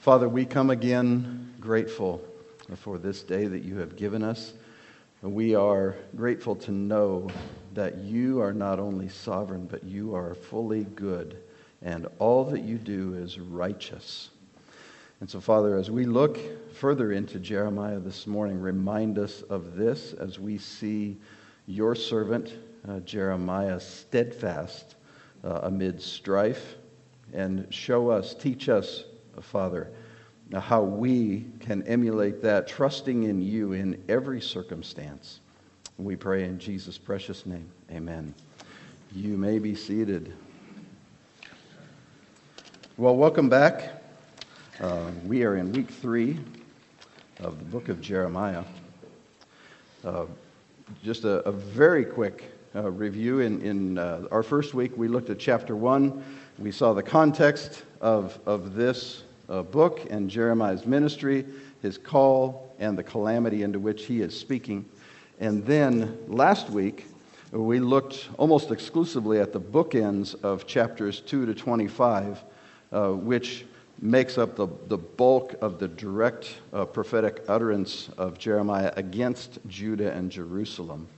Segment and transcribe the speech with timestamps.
[0.00, 2.22] Father, we come again grateful
[2.76, 4.54] for this day that you have given us.
[5.20, 7.28] We are grateful to know
[7.74, 11.36] that you are not only sovereign, but you are fully good,
[11.82, 14.30] and all that you do is righteous.
[15.20, 16.38] And so, Father, as we look
[16.72, 21.18] further into Jeremiah this morning, remind us of this as we see
[21.66, 22.54] your servant,
[22.88, 24.94] uh, Jeremiah, steadfast
[25.44, 26.76] uh, amid strife,
[27.34, 29.04] and show us, teach us,
[29.42, 29.90] Father,
[30.58, 35.40] how we can emulate that, trusting in you in every circumstance.
[35.98, 37.70] We pray in Jesus' precious name.
[37.90, 38.34] Amen.
[39.12, 40.32] You may be seated.
[42.96, 44.02] Well, welcome back.
[44.80, 46.38] Uh, we are in week three
[47.40, 48.64] of the book of Jeremiah.
[50.04, 50.26] Uh,
[51.04, 53.40] just a, a, very quick uh, review.
[53.40, 56.24] In, in uh, our first week, we looked at chapter one.
[56.58, 61.44] We saw the context of, of this uh, book and Jeremiah's ministry,
[61.82, 64.86] his call, and the calamity into which he is speaking.
[65.40, 67.06] And then last week,
[67.50, 72.44] we looked almost exclusively at the bookends of chapters 2 to 25,
[72.92, 73.66] uh, which
[74.00, 80.12] makes up the, the bulk of the direct uh, prophetic utterance of Jeremiah against Judah
[80.12, 81.08] and Jerusalem.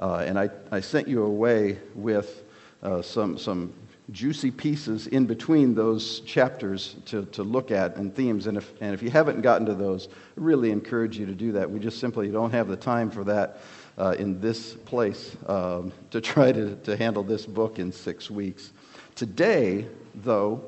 [0.00, 2.42] Uh, and I, I sent you away with
[2.82, 3.72] uh, some, some
[4.12, 8.46] juicy pieces in between those chapters to, to look at and themes.
[8.46, 11.52] And if, and if you haven't gotten to those, I really encourage you to do
[11.52, 11.68] that.
[11.70, 13.58] We just simply don't have the time for that
[13.98, 18.72] uh, in this place um, to try to, to handle this book in six weeks.
[19.14, 20.62] Today, though,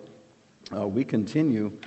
[0.75, 1.79] uh, we continue,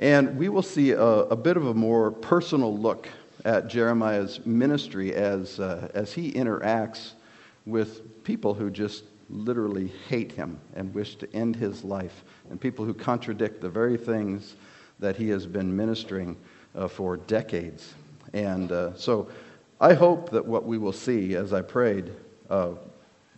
[0.00, 3.08] and we will see a, a, bit of a more personal look
[3.44, 7.12] at Jeremiah's ministry as, uh, as he interacts
[7.66, 12.84] with people who just literally hate him and wish to end his life, and people
[12.84, 14.56] who contradict the very things
[14.98, 16.36] that he has been ministering
[16.74, 17.94] uh, for decades.
[18.32, 19.28] And uh, so
[19.80, 22.12] I hope that what we will see, as I prayed,
[22.48, 22.72] uh,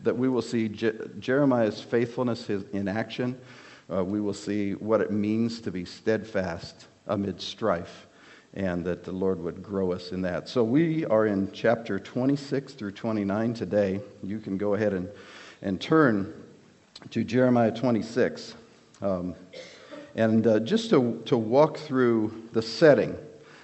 [0.03, 3.39] that we will see Je- Jeremiah's faithfulness in action
[3.93, 8.07] uh, we will see what it means to be steadfast amid strife,
[8.55, 10.49] and that the Lord would grow us in that.
[10.49, 14.01] So we are in chapter 26 through 29 today.
[14.23, 15.09] You can go ahead and,
[15.63, 16.33] and turn
[17.11, 18.55] to Jeremiah 26.
[19.01, 19.35] Um,
[20.15, 23.17] and uh, just to, to walk through the setting,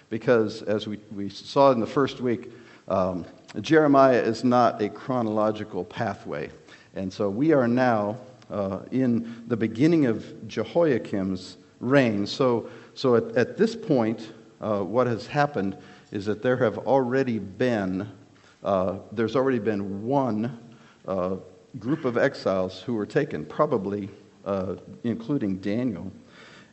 [0.08, 2.50] because as we, we saw in the first week,
[2.88, 3.26] um,
[3.60, 6.50] Jeremiah is not a chronological pathway.
[6.94, 8.16] And so we are now
[8.50, 12.26] uh, in the beginning of Jehoiakim's reign.
[12.26, 15.76] So, so at, at this point, uh, what has happened
[16.10, 18.08] is that there have already been,
[18.64, 20.58] uh, there's already been one
[21.06, 21.36] uh,
[21.78, 24.08] group of exiles who were taken, probably
[24.44, 26.10] uh, including Daniel.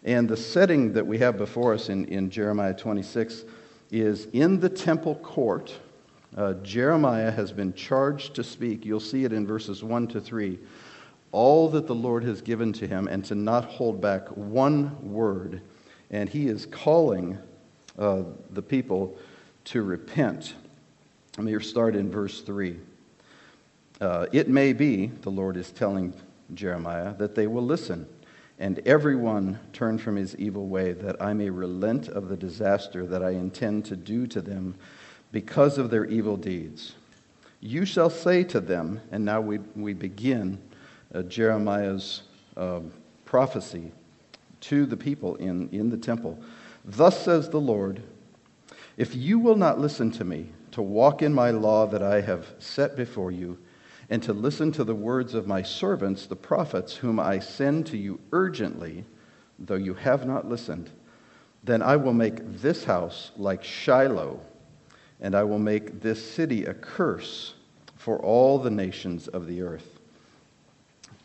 [0.03, 3.43] And the setting that we have before us in, in Jeremiah 26
[3.91, 5.75] is in the temple court.
[6.37, 8.85] Uh, Jeremiah has been charged to speak.
[8.85, 10.59] You'll see it in verses 1 to 3
[11.35, 15.61] all that the Lord has given to him and to not hold back one word.
[16.09, 17.37] And he is calling
[17.99, 19.17] uh, the people
[19.65, 20.53] to repent.
[21.37, 22.79] Let me start in verse 3.
[24.01, 26.13] Uh, it may be, the Lord is telling
[26.53, 28.07] Jeremiah, that they will listen,
[28.59, 33.23] and everyone turn from his evil way, that I may relent of the disaster that
[33.23, 34.75] I intend to do to them
[35.31, 36.95] because of their evil deeds.
[37.61, 40.59] You shall say to them, and now we, we begin
[41.13, 42.23] uh, Jeremiah's
[42.55, 42.81] uh,
[43.25, 43.91] prophecy
[44.61, 46.39] to the people in, in the temple.
[46.83, 48.01] Thus says the Lord,
[48.97, 52.45] if you will not listen to me, to walk in my law that I have
[52.59, 53.57] set before you,
[54.09, 57.97] and to listen to the words of my servants, the prophets, whom I send to
[57.97, 59.05] you urgently,
[59.57, 60.89] though you have not listened,
[61.63, 64.39] then I will make this house like Shiloh,
[65.19, 67.55] and I will make this city a curse
[67.97, 69.99] for all the nations of the earth.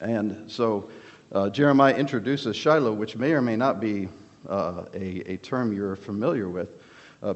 [0.00, 0.88] And so
[1.32, 4.08] uh, Jeremiah introduces Shiloh, which may or may not be
[4.48, 6.70] uh, a, a, term you're familiar with.
[7.22, 7.34] Uh,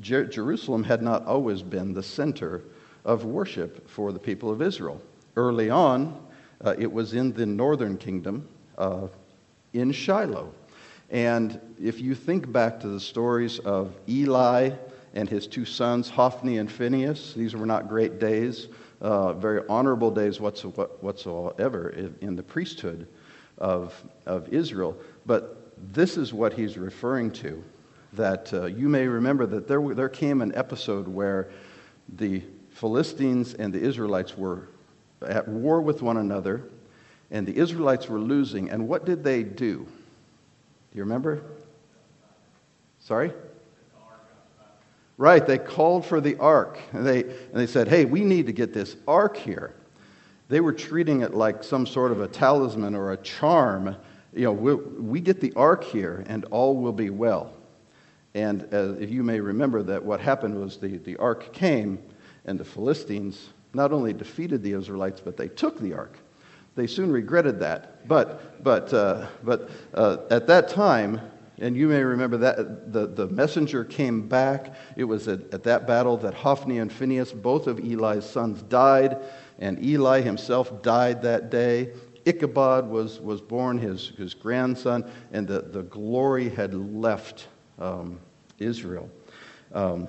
[0.00, 2.62] Jer- Jerusalem had not always been the center
[3.04, 5.00] of worship for the people of Israel.
[5.36, 6.20] Early on,
[6.64, 8.48] uh, it was in the northern kingdom
[8.78, 9.08] uh,
[9.72, 10.52] in Shiloh.
[11.10, 14.70] And if you think back to the stories of Eli
[15.14, 18.68] and his two sons, Hophni and Phinehas, these were not great days
[19.04, 21.90] uh, very honorable days whatsoever
[22.20, 23.06] in the priesthood
[23.58, 24.96] of, of Israel.
[25.26, 27.62] But this is what he's referring to.
[28.14, 31.50] That uh, you may remember that there, there came an episode where
[32.16, 32.42] the
[32.74, 34.68] Philistines and the Israelites were
[35.26, 36.64] at war with one another,
[37.30, 38.68] and the Israelites were losing.
[38.68, 39.78] And what did they do?
[39.78, 41.42] Do you remember?
[42.98, 43.32] Sorry?
[45.16, 46.78] Right, they called for the ark.
[46.92, 49.74] And they, and they said, hey, we need to get this ark here.
[50.48, 53.96] They were treating it like some sort of a talisman or a charm.
[54.34, 57.52] You know, we, we get the ark here and all will be well.
[58.34, 62.00] And uh, if you may remember that what happened was the, the ark came
[62.44, 66.18] and the Philistines not only defeated the Israelites, but they took the ark.
[66.76, 68.06] They soon regretted that.
[68.08, 71.20] But, but, uh, but uh, at that time,
[71.58, 74.74] and you may remember that the, the messenger came back.
[74.96, 79.18] It was at, at that battle that Hophni and Phinehas, both of Eli's sons, died,
[79.60, 81.90] and Eli himself died that day.
[82.24, 87.48] Ichabod was, was born, his, his grandson, and the, the glory had left
[87.78, 88.18] um,
[88.58, 89.08] Israel.
[89.72, 90.08] Um,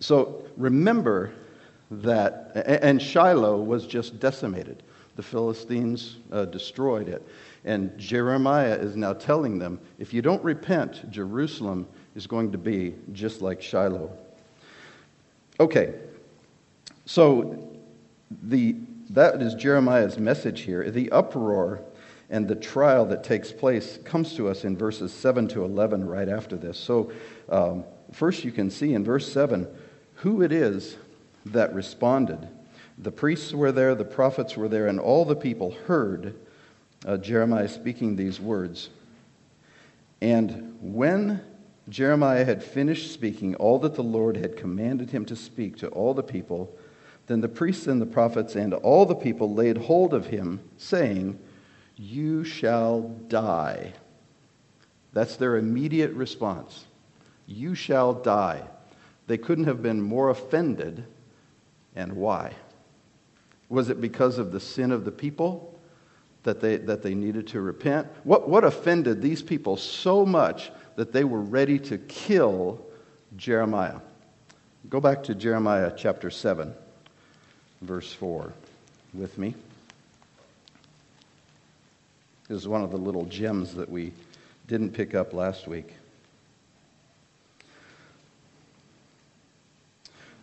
[0.00, 1.32] so remember
[1.90, 4.82] that, and Shiloh was just decimated.
[5.16, 7.26] The Philistines uh, destroyed it.
[7.64, 12.94] And Jeremiah is now telling them if you don't repent, Jerusalem is going to be
[13.12, 14.10] just like Shiloh.
[15.58, 15.94] Okay,
[17.06, 17.72] so
[18.42, 18.76] the,
[19.10, 20.90] that is Jeremiah's message here.
[20.90, 21.82] The uproar
[22.28, 26.28] and the trial that takes place comes to us in verses 7 to 11 right
[26.28, 26.78] after this.
[26.78, 27.12] So,
[27.48, 29.66] um, first you can see in verse 7
[30.16, 30.96] who it is
[31.46, 32.48] that responded.
[32.98, 36.34] The priests were there, the prophets were there, and all the people heard
[37.06, 38.90] uh, Jeremiah speaking these words.
[40.20, 41.42] And when
[41.88, 46.14] Jeremiah had finished speaking all that the Lord had commanded him to speak to all
[46.14, 46.74] the people,
[47.26, 51.38] then the priests and the prophets and all the people laid hold of him, saying,
[51.96, 53.92] You shall die.
[55.12, 56.86] That's their immediate response.
[57.46, 58.62] You shall die.
[59.26, 61.04] They couldn't have been more offended.
[61.94, 62.52] And why?
[63.68, 65.78] Was it because of the sin of the people
[66.44, 68.06] that they, that they needed to repent?
[68.24, 72.84] What, what offended these people so much that they were ready to kill
[73.36, 74.00] Jeremiah?
[74.88, 76.72] Go back to Jeremiah chapter 7,
[77.82, 78.52] verse 4
[79.12, 79.54] with me.
[82.48, 84.12] This is one of the little gems that we
[84.68, 85.94] didn't pick up last week.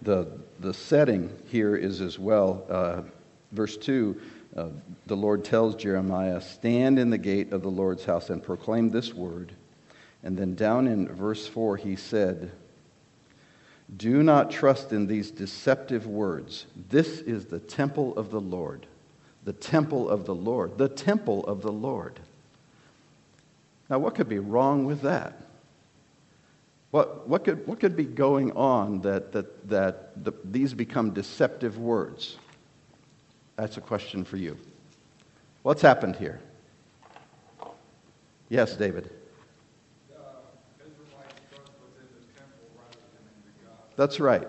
[0.03, 0.27] The,
[0.59, 3.03] the setting here is as well, uh,
[3.53, 4.19] verse 2,
[4.55, 4.67] uh,
[5.05, 9.13] the Lord tells Jeremiah, Stand in the gate of the Lord's house and proclaim this
[9.13, 9.53] word.
[10.21, 12.51] And then down in verse 4, he said,
[13.95, 16.65] Do not trust in these deceptive words.
[16.89, 18.85] This is the temple of the Lord.
[19.45, 20.77] The temple of the Lord.
[20.77, 22.19] The temple of the Lord.
[23.89, 25.42] Now, what could be wrong with that?
[26.93, 31.79] What, what, could, what could be going on that, that, that the, these become deceptive
[31.79, 32.37] words?
[33.55, 34.55] That's a question for you.
[35.63, 36.39] What's happened here?
[38.47, 39.09] Yes, David.
[43.95, 44.47] That's right.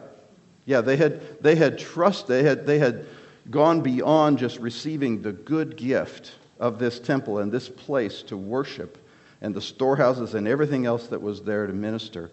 [0.67, 3.06] Yeah, they had, they had trust, they had, they had
[3.50, 8.99] gone beyond just receiving the good gift of this temple and this place to worship
[9.44, 12.31] and the storehouses and everything else that was there to minister.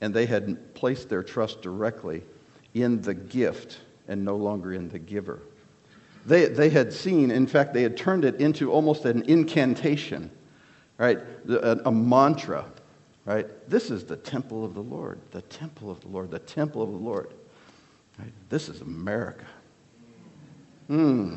[0.00, 2.22] And they had placed their trust directly
[2.72, 5.42] in the gift and no longer in the giver.
[6.24, 10.30] They, they had seen, in fact, they had turned it into almost an incantation,
[10.96, 11.18] right?
[11.46, 12.64] A, a mantra,
[13.26, 13.46] right?
[13.68, 16.90] This is the temple of the Lord, the temple of the Lord, the temple of
[16.90, 17.34] the Lord.
[18.18, 18.32] Right?
[18.48, 19.44] This is America.
[20.86, 21.36] Hmm.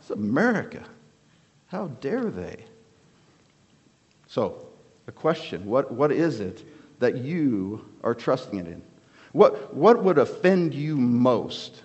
[0.00, 0.84] It's America.
[1.68, 2.66] How dare they?
[4.32, 4.66] So,
[5.06, 6.64] a question what, what is it
[7.00, 8.82] that you are trusting it in?
[9.32, 11.82] What, what would offend you most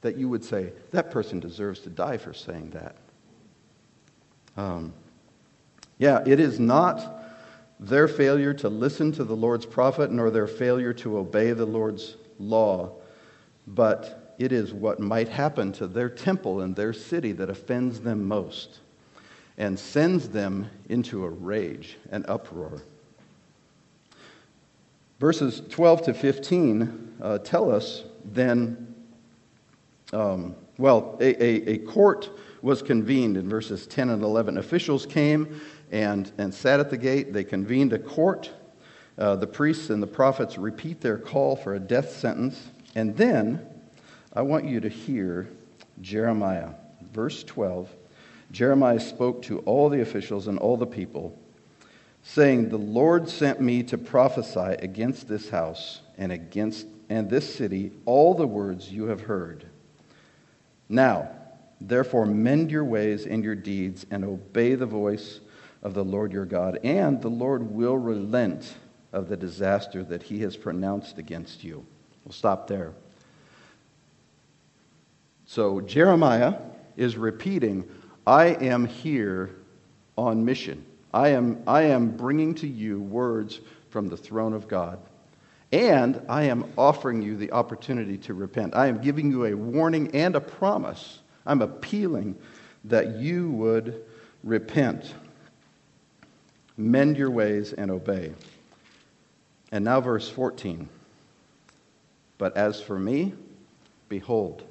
[0.00, 2.96] that you would say, that person deserves to die for saying that?
[4.56, 4.92] Um,
[5.98, 7.22] yeah, it is not
[7.78, 12.16] their failure to listen to the Lord's prophet nor their failure to obey the Lord's
[12.40, 12.90] law,
[13.68, 18.26] but it is what might happen to their temple and their city that offends them
[18.26, 18.80] most
[19.58, 22.80] and sends them into a rage and uproar.
[25.18, 28.94] Verses 12 to 15 uh, tell us then,
[30.12, 32.30] um, well, a, a, a, court
[32.62, 34.58] was convened in verses 10 and 11.
[34.58, 35.60] Officials came
[35.90, 37.32] and, and sat at the gate.
[37.32, 38.52] They convened a court.
[39.18, 42.68] Uh, the priests and the prophets repeat their call for a death sentence.
[42.94, 43.66] And then
[44.32, 45.48] I want you to hear
[46.00, 46.70] Jeremiah,
[47.12, 47.88] verse 12
[48.50, 51.38] Jeremiah spoke to all the officials and all the people,
[52.22, 57.92] saying, The Lord sent me to prophesy against this house and against and this city
[58.04, 59.66] all the words you have heard.
[60.88, 61.30] Now,
[61.80, 65.40] therefore, mend your ways and your deeds and obey the voice
[65.82, 68.74] of the Lord your God, and the Lord will relent
[69.12, 71.86] of the disaster that he has pronounced against you.
[72.24, 72.92] We'll stop there.
[75.46, 76.56] So Jeremiah
[76.96, 77.88] is repeating,
[78.28, 79.56] I am here
[80.18, 80.84] on mission.
[81.14, 84.98] I am, I am bringing to you words from the throne of God.
[85.72, 88.76] And I am offering you the opportunity to repent.
[88.76, 91.20] I am giving you a warning and a promise.
[91.46, 92.36] I'm appealing
[92.84, 94.04] that you would
[94.44, 95.14] repent,
[96.76, 98.34] mend your ways, and obey.
[99.72, 100.86] And now, verse 14.
[102.36, 103.32] But as for me,
[104.10, 104.64] behold,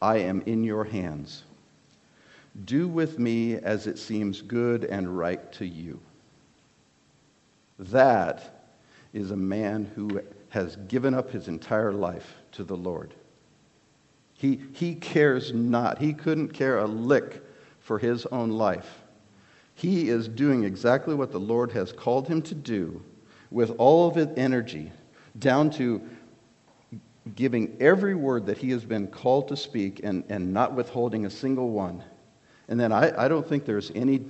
[0.00, 1.42] I am in your hands.
[2.64, 6.00] Do with me as it seems good and right to you.
[7.78, 8.70] That
[9.12, 13.14] is a man who has given up his entire life to the Lord.
[14.34, 15.98] He, he cares not.
[15.98, 17.42] He couldn't care a lick
[17.80, 19.02] for his own life.
[19.74, 23.02] He is doing exactly what the Lord has called him to do
[23.50, 24.92] with all of his energy,
[25.38, 26.00] down to
[27.34, 31.30] giving every word that he has been called to speak and, and not withholding a
[31.30, 32.02] single one.
[32.68, 34.22] And then I, I don't think there's any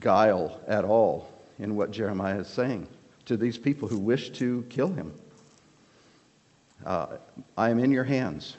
[0.00, 1.28] guile at all
[1.58, 2.88] in what Jeremiah is saying
[3.26, 5.12] to these people who wish to kill him.
[6.84, 7.16] Uh,
[7.56, 8.56] I am in your hands.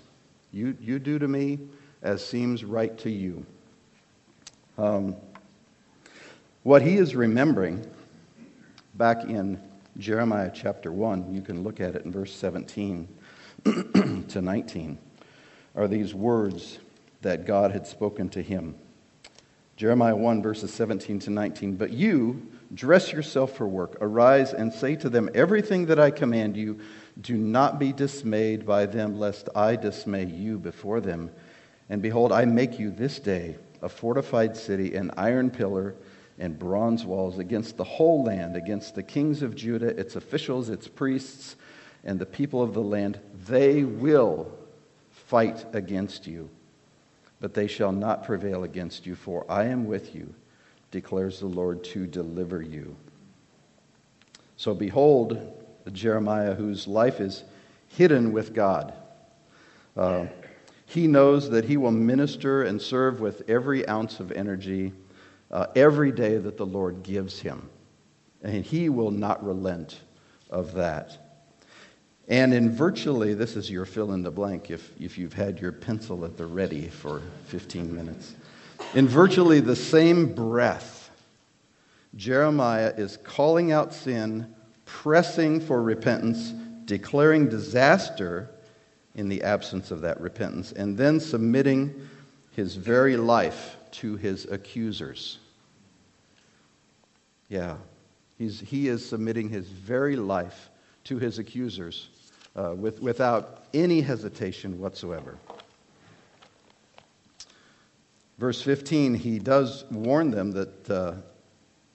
[0.51, 1.59] You, you do to me
[2.01, 3.45] as seems right to you.
[4.77, 5.15] Um,
[6.63, 7.85] what he is remembering
[8.95, 9.59] back in
[9.97, 13.07] Jeremiah chapter 1, you can look at it in verse 17
[13.63, 14.97] to 19,
[15.75, 16.79] are these words
[17.21, 18.75] that God had spoken to him.
[19.77, 21.75] Jeremiah 1, verses 17 to 19.
[21.75, 26.57] But you, dress yourself for work, arise and say to them everything that I command
[26.57, 26.79] you.
[27.21, 31.29] Do not be dismayed by them, lest I dismay you before them.
[31.89, 35.93] And behold, I make you this day a fortified city, an iron pillar
[36.39, 40.87] and bronze walls against the whole land, against the kings of Judah, its officials, its
[40.87, 41.55] priests,
[42.03, 43.19] and the people of the land.
[43.47, 44.51] They will
[45.11, 46.49] fight against you,
[47.39, 50.33] but they shall not prevail against you, for I am with you,
[50.91, 52.95] declares the Lord, to deliver you.
[54.55, 55.53] So behold,
[55.91, 57.43] Jeremiah, whose life is
[57.89, 58.93] hidden with God.
[59.95, 60.25] Uh,
[60.85, 64.93] he knows that he will minister and serve with every ounce of energy
[65.51, 67.69] uh, every day that the Lord gives him.
[68.41, 69.99] And he will not relent
[70.49, 71.26] of that.
[72.27, 75.71] And in virtually, this is your fill in the blank if, if you've had your
[75.71, 78.35] pencil at the ready for 15 minutes.
[78.95, 81.09] In virtually the same breath,
[82.15, 84.53] Jeremiah is calling out sin,
[84.85, 86.51] pressing for repentance,
[86.85, 88.49] declaring disaster
[89.15, 92.09] in the absence of that repentance, and then submitting
[92.51, 95.39] his very life to his accusers.
[97.47, 97.77] Yeah,
[98.37, 100.69] He's, he is submitting his very life
[101.05, 102.09] to his accusers
[102.57, 105.37] uh, with, without any hesitation whatsoever.
[108.37, 111.13] Verse 15, he does warn them that uh,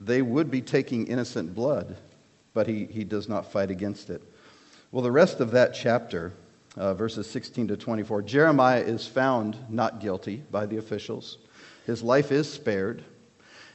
[0.01, 1.97] they would be taking innocent blood,
[2.55, 4.23] but he, he does not fight against it.
[4.91, 6.33] Well, the rest of that chapter
[6.77, 8.23] uh, verses 16 to 24.
[8.23, 11.39] Jeremiah is found not guilty by the officials.
[11.87, 13.05] His life is spared.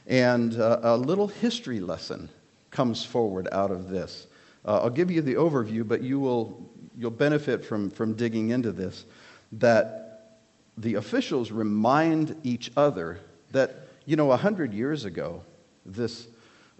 [0.06, 2.28] And uh, a little history lesson
[2.70, 4.26] comes forward out of this.
[4.64, 8.72] Uh, I'll give you the overview, but you will you'll benefit from, from digging into
[8.72, 9.04] this.
[9.52, 10.36] That
[10.76, 13.20] the officials remind each other
[13.52, 15.44] that, you know, a hundred years ago,
[15.86, 16.26] this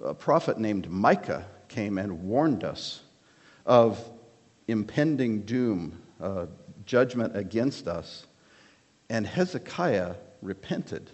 [0.04, 3.00] uh, prophet named Micah came and warned us
[3.64, 4.02] of
[4.66, 6.46] impending doom uh,
[6.84, 8.26] judgment against us.
[9.08, 11.10] And Hezekiah repented.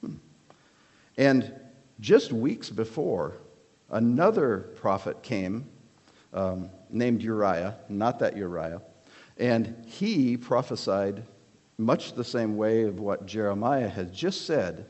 [0.00, 0.14] Hmm.
[1.18, 1.52] And
[2.00, 3.34] just weeks before,
[3.90, 5.66] another prophet came
[6.32, 8.80] um, named Uriah, not that Uriah,
[9.38, 11.22] and he prophesied
[11.78, 14.86] much the same way of what Jeremiah had just said.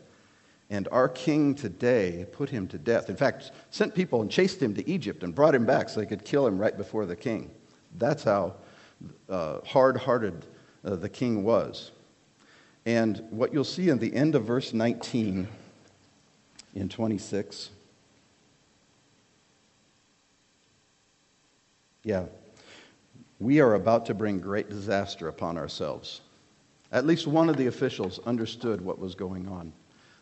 [0.69, 3.09] And our king today put him to death.
[3.09, 6.07] In fact, sent people and chased him to Egypt and brought him back so they
[6.07, 7.50] could kill him right before the king.
[7.99, 8.55] That's how
[9.29, 10.47] uh, hard hearted
[10.85, 11.93] uh, the king was.
[12.85, 15.49] And what you'll see in the end of verse 19
[16.75, 17.71] in 26.
[22.07, 22.27] Yeah.
[23.41, 26.21] We are about to bring great disaster upon ourselves.
[26.93, 29.73] At least one of the officials understood what was going on,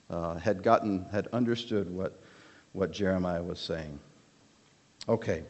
[0.09, 2.23] uh, had gotten, had understood what,
[2.73, 4.00] what Jeremiah was saying.
[5.11, 5.45] Okay.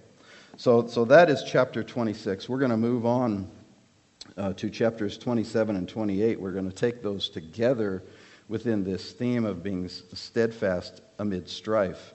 [0.56, 2.48] So, so that is chapter 26.
[2.48, 3.48] We're going to move on
[4.36, 6.40] uh, to chapters 27 and 28.
[6.40, 8.02] We're going to take those together
[8.48, 12.12] within this theme of being steadfast amid strife.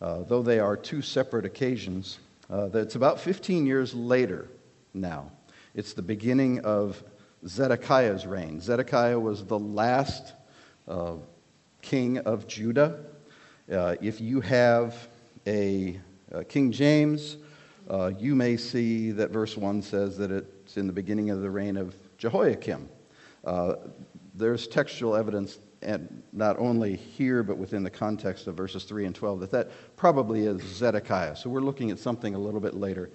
[0.00, 4.48] Uh, though they are two separate occasions, uh, it's about 15 years later
[4.94, 5.30] now.
[5.74, 7.02] It's the beginning of
[7.46, 8.60] Zedekiah's reign.
[8.60, 10.32] Zedekiah was the last
[10.88, 11.14] uh,
[11.82, 13.00] king of Judah.
[13.70, 15.08] Uh, if you have
[15.46, 16.00] a,
[16.30, 17.36] a King James,
[17.90, 21.50] uh, you may see that verse 1 says that it's in the beginning of the
[21.50, 22.88] reign of Jehoiakim.
[23.44, 23.74] Uh,
[24.34, 29.14] there's textual evidence, and not only here, but within the context of verses 3 and
[29.14, 31.36] 12, that that probably is Zedekiah.
[31.36, 33.10] So we're looking at something a little bit later.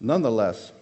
[0.00, 0.72] Nonetheless,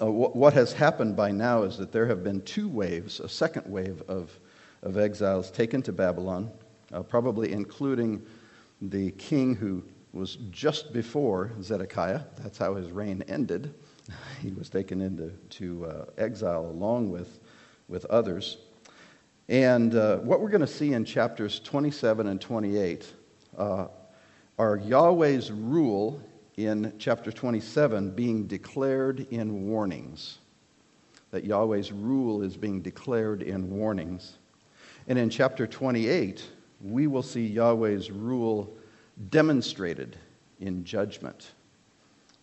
[0.00, 3.70] uh, what has happened by now is that there have been two waves, a second
[3.70, 4.38] wave of,
[4.82, 6.50] of exiles taken to Babylon,
[6.92, 8.24] uh, probably including
[8.82, 12.20] the king who was just before Zedekiah.
[12.38, 13.74] That's how his reign ended.
[14.40, 17.40] He was taken into to, uh, exile along with,
[17.88, 18.58] with others.
[19.48, 23.12] And uh, what we're going to see in chapters 27 and 28
[23.56, 23.86] uh,
[24.58, 26.20] are Yahweh's rule
[26.56, 30.38] in chapter 27 being declared in warnings.
[31.30, 34.38] That Yahweh's rule is being declared in warnings.
[35.06, 36.44] And in chapter 28,
[36.80, 38.76] we will see Yahweh's rule
[39.30, 40.16] demonstrated
[40.60, 41.52] in judgment.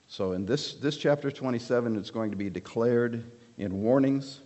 [0.08, 3.26] So in this, this chapter 27, it's going to be declared
[3.58, 4.40] in warnings.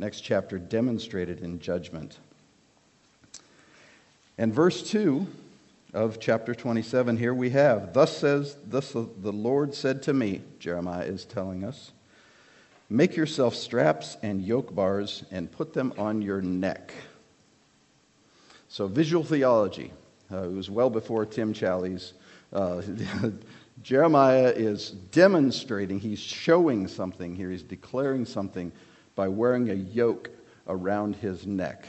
[0.00, 2.16] Next chapter, demonstrated in judgment.
[4.38, 5.26] And verse 2
[5.92, 11.04] of chapter 27 here we have, Thus says, thus the Lord said to me, Jeremiah
[11.04, 11.92] is telling us,
[12.88, 16.94] Make yourself straps and yoke bars and put them on your neck.
[18.70, 19.92] So, visual theology.
[20.32, 22.12] Uh, it was well before Tim Challies.
[22.54, 22.80] Uh,
[23.82, 28.72] Jeremiah is demonstrating, he's showing something here, he's declaring something
[29.20, 30.30] by wearing a yoke
[30.66, 31.84] around his neck.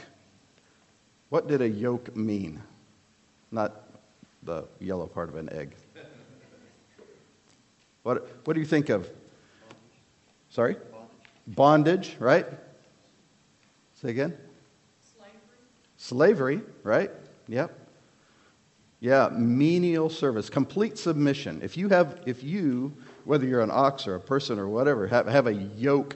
[1.30, 2.62] What did a yoke mean?
[3.50, 3.88] Not
[4.42, 5.74] the yellow part of an egg.
[8.02, 9.08] What, what do you think of?
[10.50, 10.76] Sorry?
[11.46, 12.44] Bondage, right?
[14.02, 14.36] Say again?
[15.16, 15.40] Slavery.
[15.96, 17.10] Slavery, right?
[17.48, 17.72] Yep.
[19.00, 21.62] Yeah, menial service, complete submission.
[21.62, 22.92] If you have, if you,
[23.24, 26.14] whether you're an ox or a person or whatever, have, have a yoke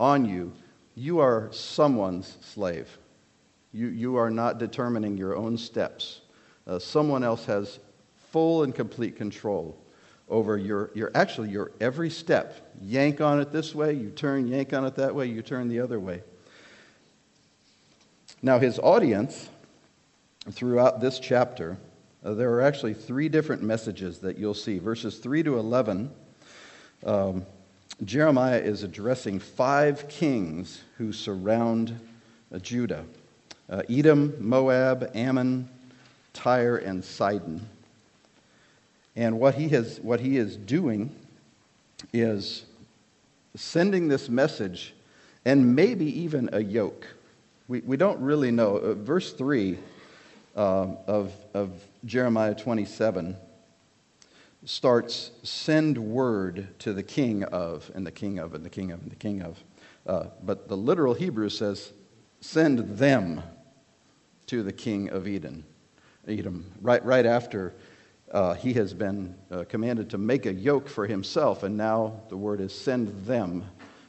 [0.00, 0.52] on you,
[0.96, 2.98] you are someone's slave.
[3.72, 6.22] You, you are not determining your own steps.
[6.66, 7.78] Uh, someone else has
[8.32, 9.78] full and complete control
[10.28, 12.74] over your, your, actually your every step.
[12.82, 15.80] Yank on it this way, you turn, yank on it that way, you turn the
[15.80, 16.22] other way.
[18.42, 19.48] Now, his audience
[20.50, 21.76] throughout this chapter
[22.22, 24.78] uh, there are actually three different messages that you'll see.
[24.78, 26.10] Verses 3 to 11,
[27.06, 27.46] um,
[28.04, 31.98] Jeremiah is addressing five kings who surround
[32.52, 33.04] uh, Judah
[33.68, 35.68] uh, Edom, Moab, Ammon,
[36.32, 37.68] Tyre, and Sidon.
[39.14, 41.14] And what he, has, what he is doing
[42.12, 42.64] is
[43.54, 44.92] sending this message
[45.44, 47.06] and maybe even a yoke.
[47.68, 48.76] We, we don't really know.
[48.76, 49.78] Uh, verse 3
[50.56, 51.72] uh, of, of
[52.04, 53.36] Jeremiah 27
[54.64, 59.00] starts send word to the king of, and the king of, and the king of,
[59.00, 59.62] and the king of.
[60.06, 61.92] Uh, but the literal Hebrew says
[62.40, 63.42] send them
[64.46, 65.64] to the king of Eden.
[66.26, 67.74] Edom, right, right after
[68.30, 72.36] uh, he has been uh, commanded to make a yoke for himself, and now the
[72.36, 73.64] word is send them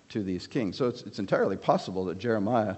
[0.10, 0.78] to these kings.
[0.78, 2.78] So it's, it's entirely possible that Jeremiah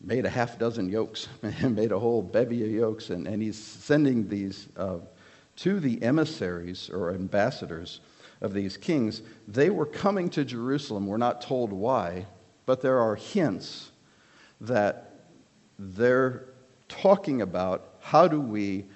[0.00, 3.58] made a half dozen yokes, and made a whole bevy of yokes, and, and he's
[3.58, 4.98] sending these uh,
[5.60, 8.00] to the emissaries or ambassadors
[8.40, 9.22] of these kings.
[9.46, 11.06] They were coming to Jerusalem.
[11.06, 12.26] We're not told why,
[12.64, 13.90] but there are hints
[14.62, 15.26] that
[15.78, 16.46] they're
[16.88, 18.86] talking about how do we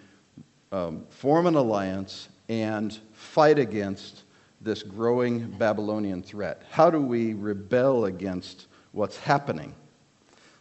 [0.72, 4.22] um, form an alliance and fight against
[4.60, 6.62] this growing Babylonian threat?
[6.70, 9.74] How do we rebel against what's happening?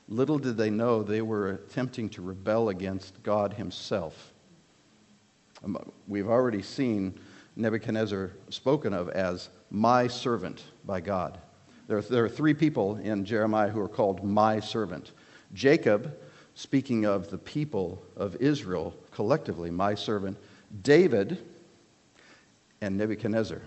[0.10, 4.33] Little did they know they were attempting to rebel against God Himself.
[5.64, 7.20] Um, we've already seen
[7.56, 11.40] Nebuchadnezzar spoken of as my servant by God.
[11.88, 15.12] There are, there are three people in Jeremiah who are called my servant
[15.54, 16.18] Jacob,
[16.56, 20.38] speaking of the people of Israel collectively, my servant,
[20.82, 21.38] David,
[22.82, 23.62] and Nebuchadnezzar.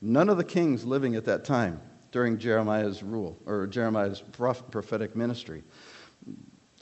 [0.00, 5.62] None of the kings living at that time during Jeremiah's rule, or Jeremiah's prophetic ministry.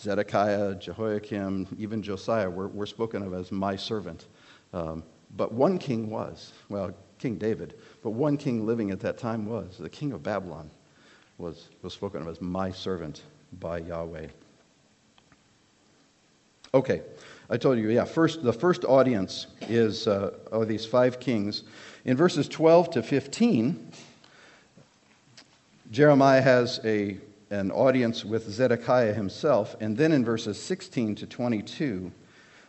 [0.00, 4.26] Zedekiah, Jehoiakim, even Josiah were, were spoken of as my servant.
[4.72, 5.02] Um,
[5.36, 9.78] but one king was, well, King David, but one king living at that time was,
[9.78, 10.70] the king of Babylon
[11.38, 13.22] was, was spoken of as my servant
[13.60, 14.28] by Yahweh.
[16.74, 17.02] Okay,
[17.48, 21.62] I told you, yeah, first, the first audience is uh, of these five kings.
[22.04, 23.92] In verses 12 to 15,
[25.90, 27.18] Jeremiah has a,
[27.60, 29.76] an audience with Zedekiah himself.
[29.80, 32.10] And then in verses 16 to 22,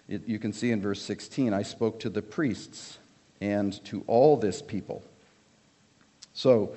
[0.08, 3.00] it, you can see in verse 16, I spoke to the priests
[3.42, 5.04] and to all this people.
[6.34, 6.76] So,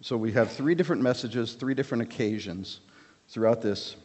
[0.00, 2.80] so we have three different messages, three different occasions
[3.28, 3.96] throughout this,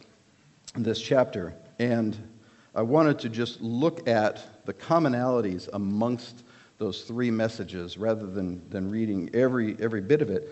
[0.75, 1.53] this chapter.
[1.79, 2.17] And
[2.73, 6.43] I wanted to just look at the commonalities amongst
[6.77, 10.49] those three messages rather than, than reading every, every bit of it.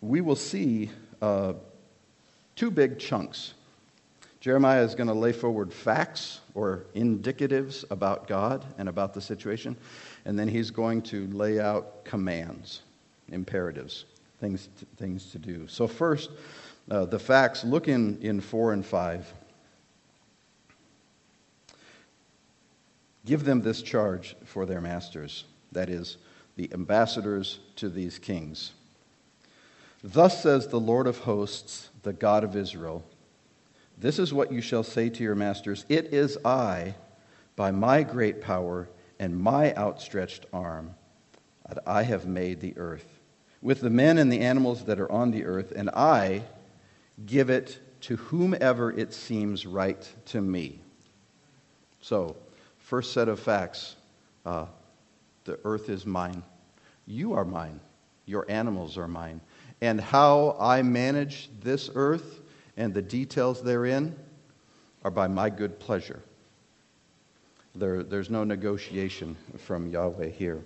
[0.00, 0.90] We will see
[1.20, 1.54] uh,
[2.56, 3.54] two big chunks.
[4.40, 9.76] Jeremiah is going to lay forward facts or indicatives about God and about the situation,
[10.24, 12.82] and then he's going to lay out commands,
[13.30, 14.04] imperatives,
[14.40, 15.68] things to, things to do.
[15.68, 16.30] So, first,
[16.90, 19.32] uh, the facts look in, in 4 and 5.
[23.24, 26.16] Give them this charge for their masters, that is,
[26.56, 28.72] the ambassadors to these kings.
[30.02, 33.04] Thus says the Lord of hosts, the God of Israel
[33.96, 36.94] This is what you shall say to your masters It is I,
[37.56, 38.88] by my great power
[39.18, 40.94] and my outstretched arm,
[41.68, 43.20] that I have made the earth,
[43.60, 46.42] with the men and the animals that are on the earth, and I
[47.24, 50.80] give it to whomever it seems right to me.
[52.00, 52.36] So,
[52.92, 53.96] First set of facts
[54.44, 54.66] uh,
[55.44, 56.42] the earth is mine.
[57.06, 57.80] You are mine.
[58.26, 59.40] Your animals are mine.
[59.82, 62.40] And how I manage this earth
[62.76, 64.14] and the details therein
[65.02, 66.22] are by my good pleasure.
[67.74, 70.62] There, there's no negotiation from Yahweh here.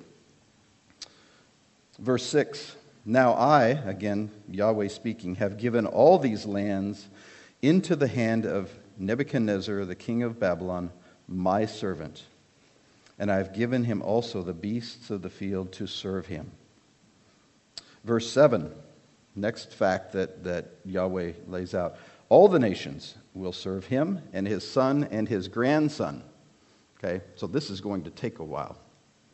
[1.98, 2.76] Verse 6
[3.06, 7.08] Now I, again, Yahweh speaking, have given all these lands
[7.62, 10.90] into the hand of Nebuchadnezzar, the king of Babylon
[11.26, 12.24] my servant,
[13.18, 16.50] and I have given him also the beasts of the field to serve him.
[18.04, 18.72] Verse 7,
[19.36, 21.96] next fact that, that Yahweh lays out
[22.28, 26.22] all the nations will serve him and his son and his grandson.
[26.98, 28.76] Okay, so this is going to take a while.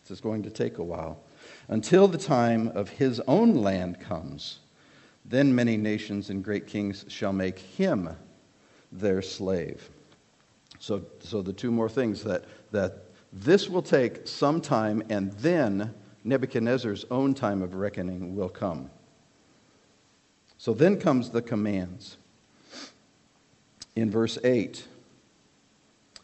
[0.02, 1.22] This is going to take a while.
[1.68, 4.58] Until the time of his own land comes,
[5.24, 8.10] then many nations and great kings shall make him
[8.90, 9.88] their slave.
[10.78, 15.94] So, so the two more things that, that this will take some time, and then
[16.24, 18.90] Nebuchadnezzar's own time of reckoning will come.
[20.62, 22.18] So then comes the commands.
[23.96, 24.87] In verse 8,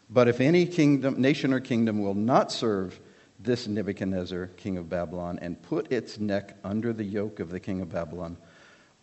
[0.09, 3.01] but if any kingdom, nation or kingdom will not serve
[3.37, 7.81] this Nebuchadnezzar, king of Babylon, and put its neck under the yoke of the king
[7.81, 8.37] of Babylon,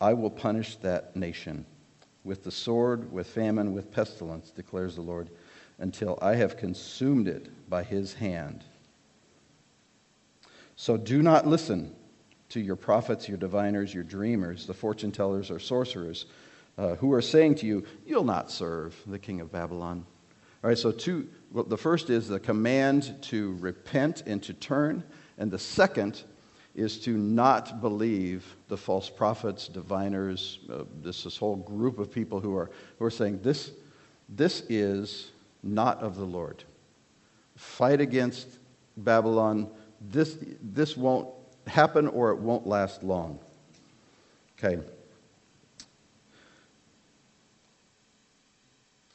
[0.00, 1.66] I will punish that nation
[2.24, 5.28] with the sword, with famine, with pestilence, declares the Lord
[5.78, 8.64] until I have consumed it by his hand.
[10.76, 11.94] So do not listen
[12.50, 16.26] to your prophets, your diviners, your dreamers, the fortune tellers or sorcerers
[16.78, 20.06] uh, who are saying to you, You'll not serve the king of Babylon.
[20.62, 25.04] All right, so two, well, the first is the command to repent and to turn,
[25.38, 26.22] and the second
[26.74, 32.38] is to not believe the false prophets, diviners, uh, this, this whole group of people
[32.38, 33.72] who are, who are saying this,
[34.28, 35.30] this is
[35.62, 36.64] not of the Lord.
[37.56, 38.58] Fight against
[38.96, 39.70] Babylon.
[40.00, 41.28] This, this won't
[41.66, 43.38] happen or it won't last long.
[44.58, 44.80] Okay.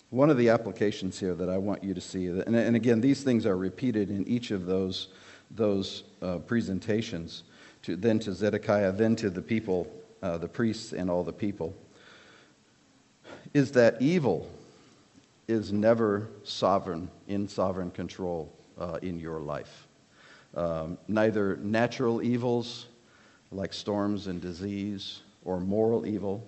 [0.10, 3.46] One of the applications here that I want you to see, and, again, these things
[3.46, 5.08] are repeated in each of those,
[5.50, 7.44] those uh, presentations,
[7.84, 9.88] to, then to Zedekiah, then to the people,
[10.22, 11.74] uh, the priests, and all the people,
[13.54, 14.50] is that evil
[15.48, 19.88] is never sovereign, in sovereign control uh, in your life.
[20.56, 22.88] Um, neither natural evils
[23.52, 26.46] like storms and disease, or moral evil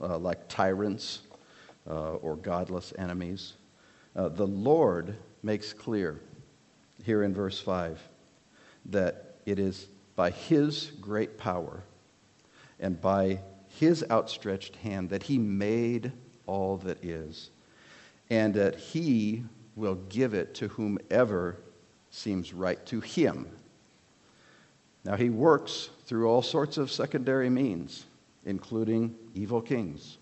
[0.00, 1.22] uh, like tyrants
[1.88, 3.54] uh, or godless enemies.
[4.14, 6.20] Uh, the Lord makes clear
[7.02, 8.00] here in verse 5
[8.86, 11.82] that it is by His great power
[12.78, 16.12] and by His outstretched hand that He made
[16.46, 17.50] all that is
[18.30, 19.44] and that he
[19.76, 21.58] will give it to whomever
[22.14, 23.46] seems right to him.
[25.04, 28.04] Now, he works through all sorts of secondary means,
[28.46, 30.18] including evil kings,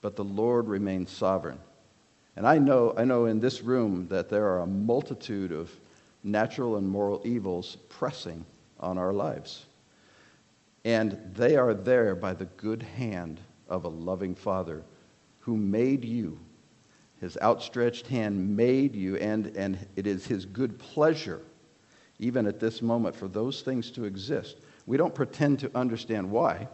[0.00, 1.58] but the Lord remains sovereign.
[2.36, 5.70] And I know, I know in this room that there are a multitude of
[6.24, 8.44] natural and moral evils pressing
[8.80, 9.66] on our lives.
[10.84, 14.82] And they are there by the good hand of a loving Father
[15.40, 16.38] who made you
[17.24, 21.40] his outstretched hand made you, and, and it is his good pleasure,
[22.18, 24.58] even at this moment, for those things to exist.
[24.84, 26.68] We don't pretend to understand why,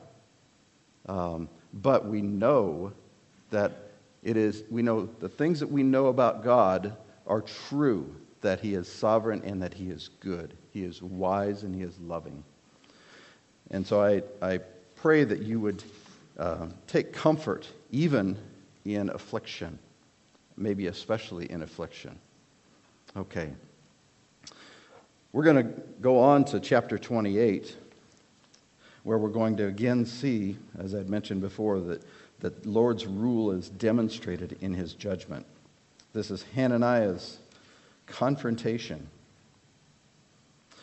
[1.07, 2.93] um, but we know
[3.51, 3.93] that
[4.25, 6.97] it is, we know the things that we know about God
[7.29, 10.57] are true, that he is sovereign and that he is good.
[10.73, 12.43] He is wise and he is loving.
[13.71, 14.59] And so I, I
[14.97, 15.85] pray that you would
[16.37, 18.37] uh, take comfort even
[18.85, 19.79] in affliction,
[20.61, 22.19] maybe especially in affliction.
[23.17, 23.51] Okay.
[25.33, 27.77] We're going to go on to chapter 28,
[29.05, 32.03] where we're going to again see, as I'd mentioned before, that
[32.41, 35.47] the Lord's rule is demonstrated in his judgment.
[36.13, 37.39] This is Hananiah's
[38.07, 39.09] confrontation.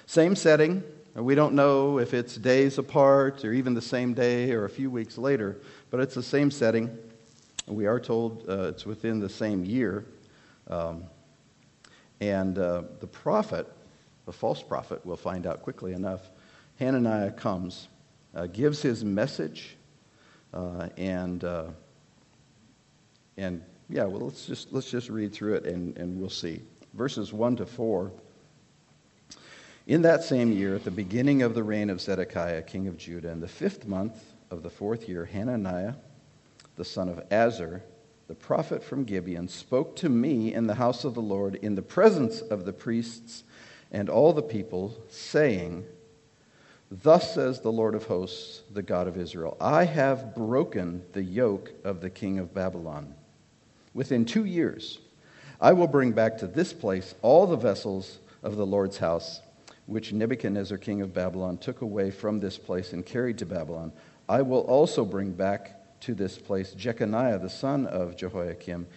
[0.06, 0.84] Same setting.
[1.16, 4.90] We don't know if it's days apart or even the same day or a few
[4.90, 5.58] weeks later,
[5.90, 6.98] but it's the same setting.
[7.68, 10.06] We are told uh, it's within the same year.
[10.68, 11.04] Um,
[12.22, 13.68] and uh, the prophet,
[14.26, 16.30] the false prophet, we'll find out quickly enough,
[16.80, 17.90] Hananiah comes,
[18.34, 19.76] uh, gives his message,
[20.54, 21.68] uh, and, uh,
[23.36, 26.62] and yeah, well, let's just, let's just read through it and, and we'll see.
[26.94, 28.12] Verses 1 to 4.
[29.88, 33.30] In that same year, at the beginning of the reign of Zedekiah, king of Judah,
[33.30, 35.94] in the fifth month of the fourth year, Hananiah,
[36.78, 37.82] the son of Azur,
[38.28, 41.82] the prophet from Gibeon, spoke to me in the house of the Lord in the
[41.82, 43.44] presence of the priests
[43.92, 45.86] and all the people, saying,
[46.90, 51.72] Thus says the Lord of hosts, the God of Israel I have broken the yoke
[51.84, 53.16] of the king of Babylon.
[53.94, 55.00] Within two years,
[55.60, 59.42] I will bring back to this place all the vessels of the Lord's house,
[59.88, 63.92] which Nebuchadnezzar, king of Babylon, took away from this place and carried to Babylon.
[64.30, 68.88] I will also bring back to this place Jeconiah, the son of Jehoiakim,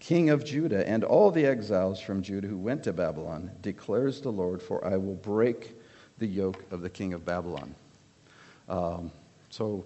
[0.00, 4.30] king of Judah, and all the exiles from Judah who went to Babylon, declares the
[4.30, 5.74] Lord, for I will break
[6.18, 7.74] the yoke of the king of Babylon.
[8.68, 9.10] Um,
[9.50, 9.84] so,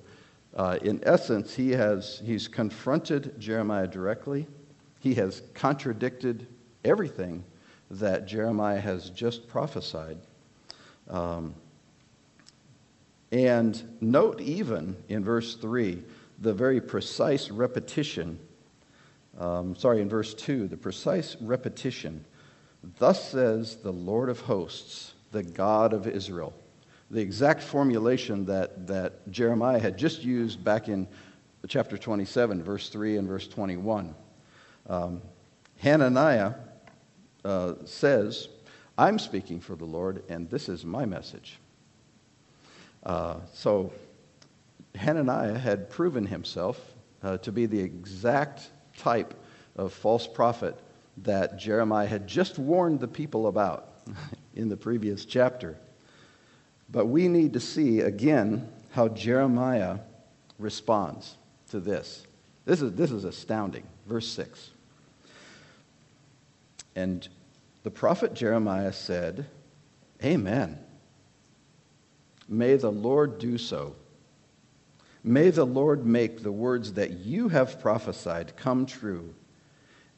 [0.56, 4.46] uh, in essence, he has he's confronted Jeremiah directly.
[5.00, 6.46] He has contradicted
[6.84, 7.44] everything
[7.90, 10.18] that Jeremiah has just prophesied.
[11.08, 11.54] Um,
[13.30, 16.02] and note even in verse 3
[16.42, 18.38] the very precise repetition.
[19.38, 22.24] Um, sorry, in verse 2, the precise repetition.
[22.98, 26.52] Thus says the Lord of hosts, the God of Israel.
[27.10, 31.06] The exact formulation that, that Jeremiah had just used back in
[31.68, 34.14] chapter 27, verse 3 and verse 21.
[34.88, 35.22] Um,
[35.78, 36.54] Hananiah
[37.44, 38.48] uh, says,
[38.98, 41.58] I'm speaking for the Lord, and this is my message.
[43.04, 43.92] Uh, so
[44.94, 46.80] Hananiah had proven himself
[47.22, 49.34] uh, to be the exact type
[49.76, 50.78] of false prophet
[51.18, 53.88] that Jeremiah had just warned the people about
[54.54, 55.78] in the previous chapter.
[56.90, 60.00] But we need to see again how Jeremiah
[60.58, 61.36] responds
[61.70, 62.26] to this.
[62.64, 63.84] This is, this is astounding.
[64.06, 64.70] Verse 6.
[66.94, 67.26] And
[67.82, 69.46] the prophet Jeremiah said,
[70.22, 70.78] Amen.
[72.48, 73.96] May the Lord do so.
[75.24, 79.34] May the Lord make the words that you have prophesied come true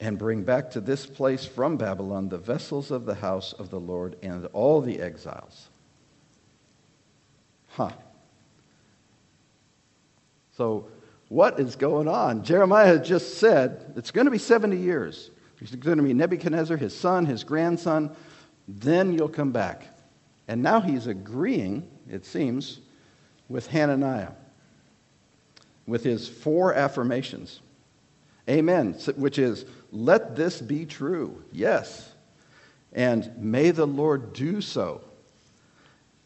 [0.01, 3.81] and bring back to this place from Babylon the vessels of the house of the
[3.81, 5.69] Lord and all the exiles.
[7.69, 7.91] Huh.
[10.57, 10.89] So,
[11.29, 12.45] what is going on?
[12.45, 15.31] Jeremiah just said it's going to be 70 years.
[15.61, 18.15] It's going to be Nebuchadnezzar, his son, his grandson.
[18.69, 19.87] Then you'll come back.
[20.47, 22.81] And now he's agreeing, it seems,
[23.49, 24.33] with Hananiah,
[25.87, 27.61] with his four affirmations.
[28.49, 31.43] Amen, which is, let this be true.
[31.53, 32.11] Yes.
[32.93, 35.01] And may the Lord do so.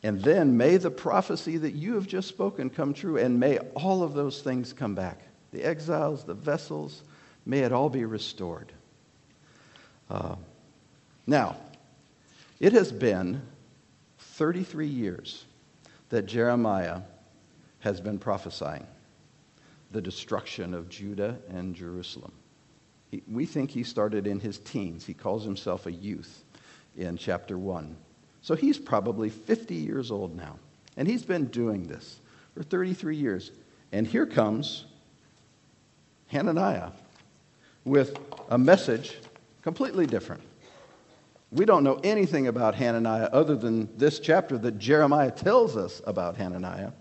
[0.03, 4.03] And then may the prophecy that you have just spoken come true, and may all
[4.03, 7.03] of those things come back the exiles, the vessels,
[7.47, 8.71] may it all be restored.
[10.11, 10.37] Uh,
[11.27, 11.57] now,
[12.61, 13.41] it has been
[14.19, 15.47] 33 years
[16.11, 17.01] that Jeremiah
[17.81, 18.87] has been prophesying
[19.91, 22.33] the destruction of Judah and Jerusalem.
[23.11, 25.07] He, we think he started in his teens.
[25.07, 26.45] He calls himself a youth
[26.97, 27.97] in chapter 1.
[28.43, 30.59] So he's probably 50 years old now.
[30.97, 32.21] And he's been doing this
[32.55, 33.53] for 33 years.
[33.93, 34.85] And here comes
[36.29, 36.91] Hananiah
[37.85, 38.19] with
[38.51, 39.17] a message
[39.63, 40.43] completely different.
[41.51, 46.37] We don't know anything about Hananiah other than this chapter that Jeremiah tells us about
[46.37, 46.93] Hananiah.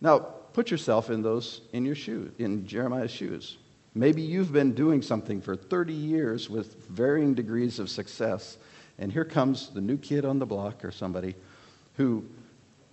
[0.00, 3.58] Now, put yourself in those in your shoes, in Jeremiah's shoes.
[3.94, 8.56] Maybe you've been doing something for 30 years with varying degrees of success,
[8.98, 11.34] and here comes the new kid on the block or somebody
[11.96, 12.24] who,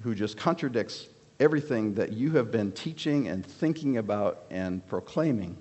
[0.03, 1.07] who just contradicts
[1.39, 5.55] everything that you have been teaching and thinking about and proclaiming.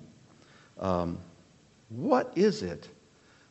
[0.79, 1.19] Um,
[1.89, 2.87] what is it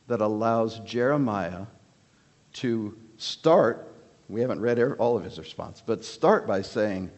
[0.06, 1.66] that allows Jeremiah
[2.54, 3.92] to start?
[4.28, 7.10] We haven't read all of his response, but start by saying,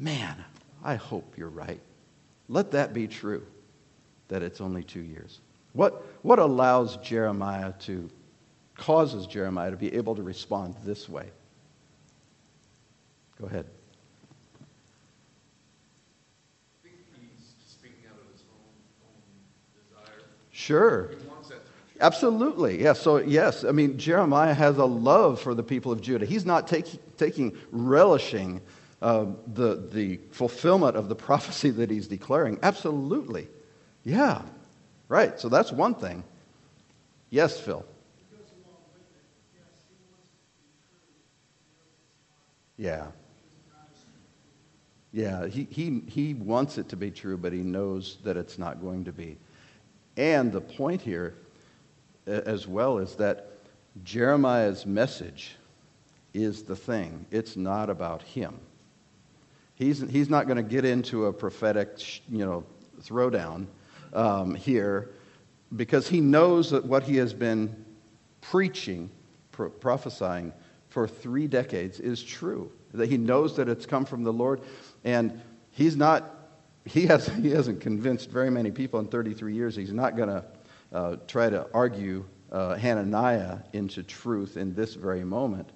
[0.00, 0.44] Man,
[0.82, 1.80] I hope you're right.
[2.48, 3.44] Let that be true,
[4.28, 5.40] that it's only two years.
[5.72, 8.08] What, what allows Jeremiah to,
[8.76, 11.30] causes Jeremiah to be able to respond this way?
[13.40, 13.66] Go ahead.
[20.50, 21.12] Sure.
[22.00, 22.82] Absolutely.
[22.82, 23.00] Yes.
[23.00, 26.26] So, yes, I mean, Jeremiah has a love for the people of Judah.
[26.26, 28.60] He's not take, taking, relishing
[29.00, 32.58] uh, the, the fulfillment of the prophecy that he's declaring.
[32.62, 33.48] Absolutely.
[34.04, 34.42] Yeah.
[35.08, 35.38] Right.
[35.40, 36.24] So, that's one thing.
[37.30, 37.84] Yes, Phil.
[42.76, 43.06] Yeah.
[45.12, 48.80] Yeah, he, he, he wants it to be true, but he knows that it's not
[48.80, 49.36] going to be.
[50.16, 51.34] And the point here,
[52.26, 53.52] as well, is that
[54.04, 55.56] Jeremiah's message
[56.34, 57.26] is the thing.
[57.30, 58.58] It's not about him.
[59.78, 62.64] He's, he's not going to get into a prophetic, you know,
[63.00, 63.68] throwdown
[64.12, 65.10] um, here
[65.76, 67.84] because he knows that what he has been
[68.40, 69.08] preaching,
[69.52, 70.52] pro- prophesying
[70.88, 72.72] for three decades is true.
[72.92, 74.62] That he knows that it's come from the Lord,
[75.04, 76.38] and he's not
[76.88, 79.76] he, has, he hasn't convinced very many people in 33 years.
[79.76, 80.44] He's not going to
[80.92, 85.70] uh, try to argue uh, Hananiah into truth in this very moment.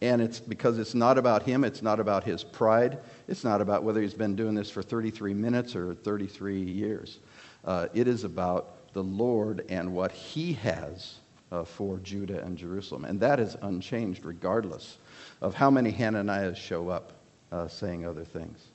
[0.00, 3.82] And it's because it's not about him, it's not about his pride, it's not about
[3.82, 7.18] whether he's been doing this for 33 minutes or 33 years.
[7.64, 11.16] Uh, it is about the Lord and what he has
[11.50, 13.04] uh, for Judah and Jerusalem.
[13.04, 14.98] And that is unchanged regardless
[15.40, 17.12] of how many Hananiahs show up
[17.50, 18.66] uh, saying other things.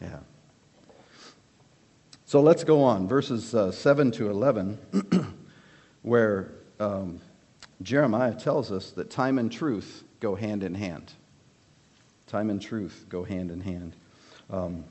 [0.00, 0.18] Yeah.
[2.26, 5.36] So let's go on, verses uh, 7 to 11,
[6.02, 7.20] where um,
[7.82, 11.12] Jeremiah tells us that time and truth go hand in hand.
[12.26, 13.94] Time and truth go hand in hand.
[14.48, 14.84] Um,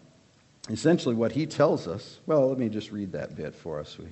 [0.69, 3.97] essentially, what he tells us, well, let me just read that bit for us.
[3.97, 4.05] We,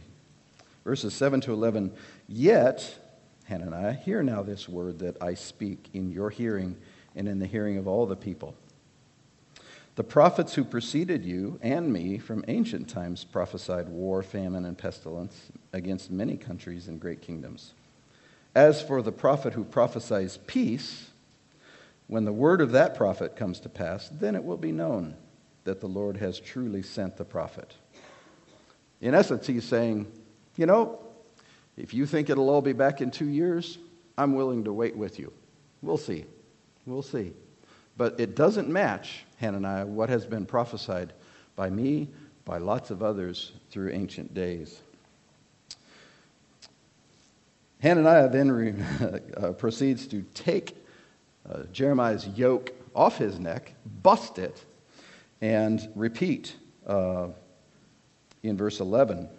[0.83, 1.93] verses 7 to 11,
[2.27, 2.97] yet,
[3.43, 6.75] Hananiah, hear now this word that I speak in your hearing
[7.15, 8.55] and in the hearing of all the people.
[9.97, 15.51] The prophets who preceded you and me from ancient times prophesied war, famine, and pestilence
[15.71, 17.73] against many countries and great kingdoms.
[18.55, 21.10] As for the prophet who prophesies peace,
[22.11, 25.15] when the word of that prophet comes to pass, then it will be known
[25.63, 27.73] that the Lord has truly sent the prophet.
[28.99, 30.11] In essence, he's saying,
[30.57, 30.99] you know,
[31.77, 33.77] if you think it'll all be back in two years,
[34.17, 35.31] I'm willing to wait with you.
[35.81, 36.25] We'll see.
[36.85, 37.31] We'll see.
[37.95, 41.13] But it doesn't match, Hananiah, what has been prophesied
[41.55, 42.09] by me,
[42.43, 44.81] by lots of others through ancient days.
[47.79, 48.73] Hananiah then re,
[49.37, 50.80] uh, proceeds to take
[51.49, 53.73] uh, Jeremiah's yoke off his neck,
[54.03, 54.63] bust it,
[55.41, 57.29] and repeat uh,
[58.43, 59.29] in verse 11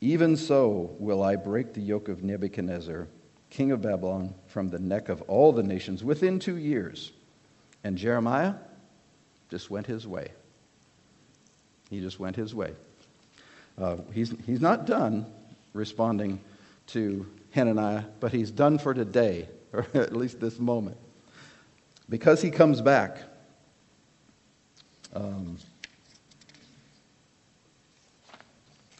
[0.00, 3.08] Even so will I break the yoke of Nebuchadnezzar,
[3.50, 7.12] king of Babylon, from the neck of all the nations within two years.
[7.84, 8.54] And Jeremiah
[9.50, 10.32] just went his way.
[11.90, 12.74] He just went his way.
[13.80, 15.26] Uh, he's, he's not done
[15.72, 16.40] responding
[16.88, 20.96] to Hananiah, but he's done for today, or at least this moment.
[22.08, 23.18] Because he comes back,
[25.14, 25.58] um,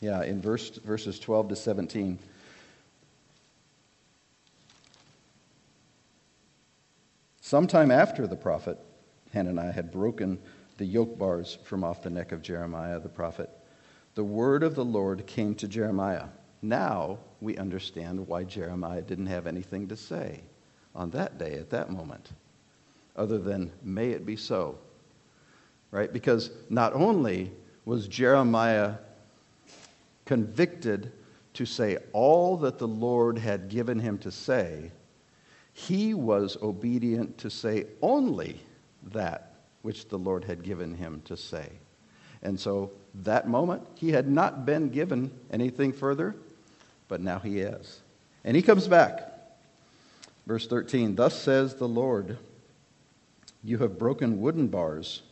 [0.00, 2.18] yeah, in verse, verses 12 to 17.
[7.40, 8.78] Sometime after the prophet
[9.32, 10.38] Hananiah had broken
[10.76, 13.48] the yoke bars from off the neck of Jeremiah the prophet,
[14.14, 16.26] the word of the Lord came to Jeremiah.
[16.60, 20.42] Now we understand why Jeremiah didn't have anything to say
[20.94, 22.28] on that day, at that moment,
[23.18, 24.78] other than, may it be so.
[25.90, 26.12] Right?
[26.12, 27.50] Because not only
[27.84, 28.94] was Jeremiah
[30.24, 31.12] convicted
[31.54, 34.92] to say all that the Lord had given him to say,
[35.72, 38.60] he was obedient to say only
[39.12, 41.70] that which the Lord had given him to say.
[42.42, 42.92] And so
[43.22, 46.36] that moment, he had not been given anything further,
[47.08, 48.00] but now he is.
[48.44, 49.32] And he comes back.
[50.46, 52.38] Verse 13 Thus says the Lord,
[53.62, 55.22] You have broken wooden bars,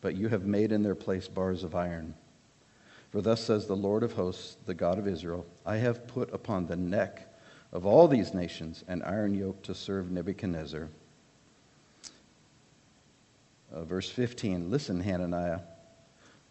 [0.00, 2.14] but you have made in their place bars of iron.
[3.10, 6.66] For thus says the Lord of hosts, the God of Israel I have put upon
[6.66, 7.28] the neck
[7.72, 10.88] of all these nations an iron yoke to serve Nebuchadnezzar.
[13.72, 15.60] Uh, verse 15 Listen, Hananiah,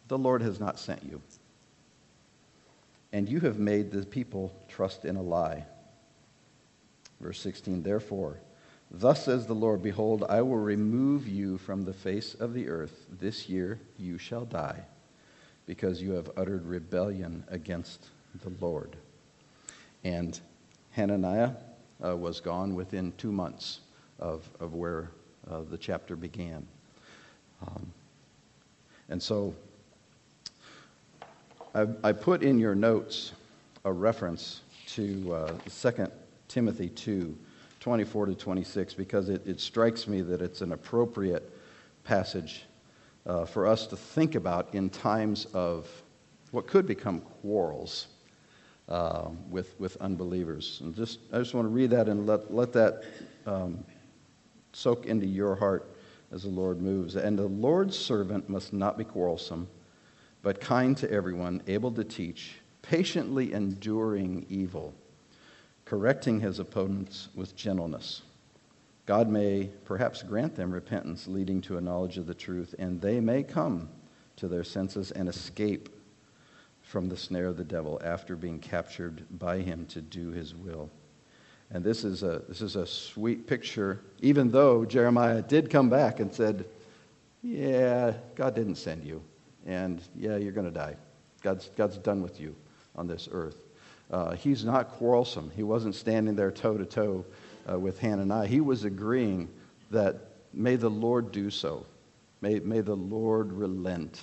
[0.07, 1.21] the Lord has not sent you,
[3.13, 5.65] and you have made the people trust in a lie.
[7.21, 8.39] Verse 16 Therefore,
[8.93, 13.05] thus says the Lord, Behold, I will remove you from the face of the earth.
[13.19, 14.83] This year you shall die,
[15.65, 18.07] because you have uttered rebellion against
[18.43, 18.95] the Lord.
[20.03, 20.39] And
[20.91, 21.51] Hananiah
[22.03, 23.79] uh, was gone within two months
[24.19, 25.09] of, of where
[25.49, 26.65] uh, the chapter began.
[27.65, 27.91] Um,
[29.09, 29.53] and so
[31.73, 33.31] I, I, put in your notes
[33.85, 36.07] a reference to uh, 2
[36.47, 37.37] Timothy 2
[37.83, 41.51] 24 to 26 because it, it strikes me that it's an appropriate
[42.05, 42.63] passage
[43.25, 45.89] uh, for us to think about in times of
[46.51, 48.07] what could become quarrels
[48.87, 50.79] uh, with, with unbelievers.
[50.81, 53.03] And just, I just want to read that and let, let that
[53.45, 53.83] um,
[54.71, 55.93] soak into your heart
[56.31, 57.17] as the Lord moves.
[57.17, 59.67] And the Lord's servant must not be quarrelsome,
[60.41, 64.93] but kind to everyone, able to teach, patiently enduring evil,
[65.85, 68.21] correcting his opponents with gentleness.
[69.05, 73.19] God may perhaps grant them repentance leading to a knowledge of the truth, and they
[73.19, 73.89] may come
[74.37, 75.89] to their senses and escape
[76.81, 80.89] from the snare of the devil after being captured by him to do his will.
[81.71, 86.19] And this is a, this is a sweet picture, even though Jeremiah did come back
[86.19, 86.65] and said,
[87.41, 89.21] Yeah, God didn't send you.
[89.65, 90.95] And yeah, you're going to die.
[91.41, 92.55] God's, God's done with you
[92.95, 93.65] on this earth.
[94.13, 95.51] Uh, he's not quarrelsome.
[95.55, 97.25] He wasn't standing there toe to toe
[97.67, 98.45] with Hananiah.
[98.45, 99.49] He was agreeing
[99.89, 100.17] that
[100.53, 101.83] may the Lord do so.
[102.39, 104.21] May, may the Lord relent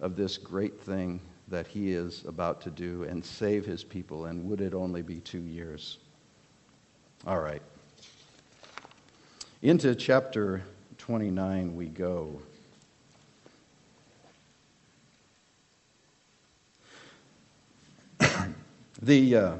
[0.00, 4.24] of this great thing that he is about to do and save his people.
[4.24, 5.98] And would it only be two years?
[7.26, 7.62] All right.
[9.60, 10.62] Into chapter
[10.96, 12.40] 29 we go.
[19.08, 19.54] The, uh,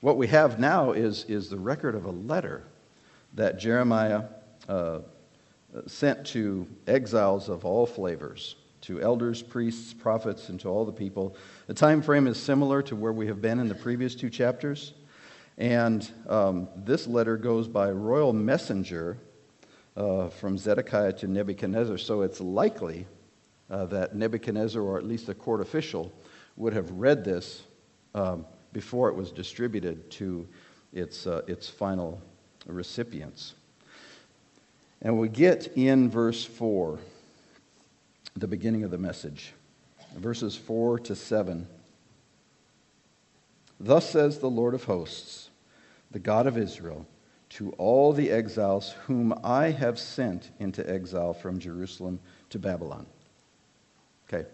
[0.00, 2.64] what we have now is, is the record of a letter
[3.34, 4.24] that Jeremiah
[4.68, 4.98] uh,
[5.86, 11.36] sent to exiles of all flavors, to elders, priests, prophets, and to all the people.
[11.68, 14.94] The time frame is similar to where we have been in the previous two chapters.
[15.58, 19.16] And um, this letter goes by royal messenger
[19.96, 21.98] uh, from Zedekiah to Nebuchadnezzar.
[21.98, 23.06] So it's likely
[23.70, 26.12] uh, that Nebuchadnezzar, or at least a court official,
[26.56, 27.62] would have read this
[28.16, 28.44] um,
[28.76, 30.46] before it was distributed to
[30.92, 32.20] its, uh, its final
[32.66, 33.54] recipients.
[35.00, 36.98] And we get in verse 4,
[38.36, 39.54] the beginning of the message,
[40.14, 41.66] verses 4 to 7.
[43.80, 45.48] Thus says the Lord of hosts
[46.10, 47.06] the God of Israel,
[47.48, 52.20] to all the exiles whom I have sent into exile from Jerusalem
[52.50, 53.06] to Babylon.
[54.28, 54.46] Okay,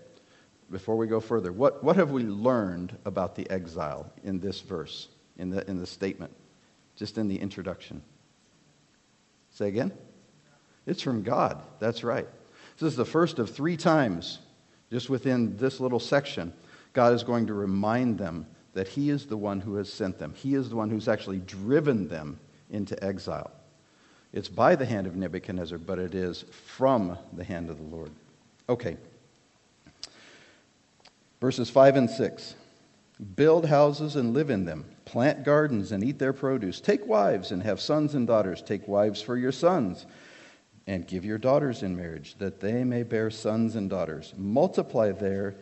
[0.73, 5.09] before we go further, what, what have we learned about the exile in this verse,
[5.37, 6.33] in the, in the statement,
[6.97, 8.03] just in the introduction?
[9.53, 9.93] Say again?
[10.87, 11.63] It's from God.
[11.79, 12.27] That's right.
[12.79, 14.39] This is the first of three times,
[14.91, 16.53] just within this little section,
[16.95, 20.35] God is going to remind them that he is the one who has sent them.
[20.35, 23.51] He is the one who's actually driven them into exile.
[24.33, 28.11] It's by the hand of Nebuchadnezzar, but it is from the hand of the Lord.
[28.69, 28.97] Okay.
[31.43, 32.55] Verses 5 and 6
[33.35, 37.65] Build houses and live in them, plant gardens and eat their produce, take wives and
[37.65, 40.07] have sons and daughters, take wives for your sons,
[40.87, 44.33] and give your daughters in marriage, that they may bear sons and daughters.
[44.37, 45.57] Multiply there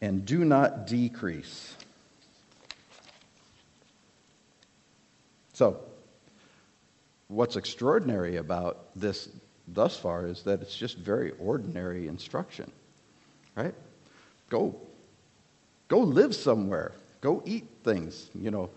[0.00, 1.76] and do not decrease.
[5.52, 5.80] So,
[7.28, 9.28] what's extraordinary about this
[9.68, 12.72] thus far is that it's just very ordinary instruction,
[13.54, 13.74] right?
[14.48, 14.80] Go,
[15.88, 16.92] go live somewhere.
[17.20, 18.70] Go eat things, you know.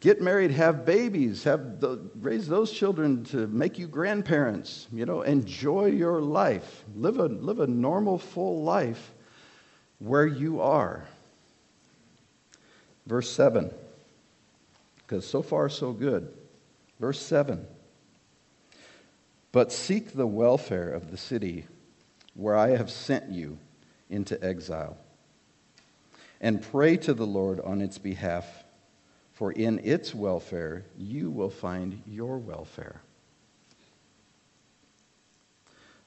[0.00, 5.22] Get married, have babies, have the, raise those children to make you grandparents, you know,
[5.22, 6.84] enjoy your life.
[6.94, 9.12] Live a, live a normal, full life
[9.98, 11.06] where you are.
[13.06, 13.70] Verse 7
[15.06, 16.32] because so far, so good.
[16.98, 17.64] Verse 7
[19.52, 21.66] But seek the welfare of the city
[22.34, 23.58] where I have sent you
[24.10, 24.96] into exile,
[26.40, 28.64] and pray to the Lord on its behalf,
[29.32, 33.00] for in its welfare you will find your welfare.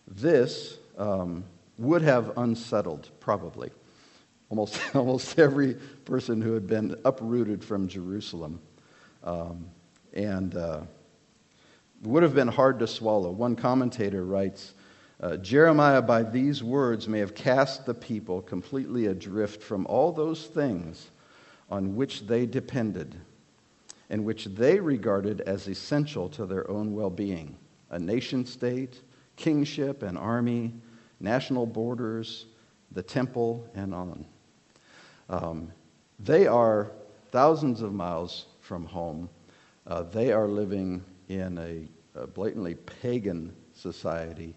[0.08, 1.44] This um,
[1.78, 3.72] would have unsettled, probably,
[4.50, 5.76] almost, almost every
[6.06, 8.60] person who had been uprooted from Jerusalem.
[9.24, 9.66] Um,
[10.14, 10.82] and uh,
[12.02, 13.30] would have been hard to swallow.
[13.30, 14.74] One commentator writes
[15.22, 20.46] uh, Jeremiah, by these words, may have cast the people completely adrift from all those
[20.48, 21.10] things
[21.70, 23.16] on which they depended
[24.10, 27.58] and which they regarded as essential to their own well being
[27.92, 29.02] a nation state,
[29.36, 30.74] kingship and army,
[31.20, 32.46] national borders,
[32.92, 34.26] the temple, and on.
[35.30, 35.72] Um,
[36.20, 36.92] they are
[37.32, 39.30] thousands of miles from home.
[39.88, 44.56] Uh, they are living in a, a blatantly pagan society,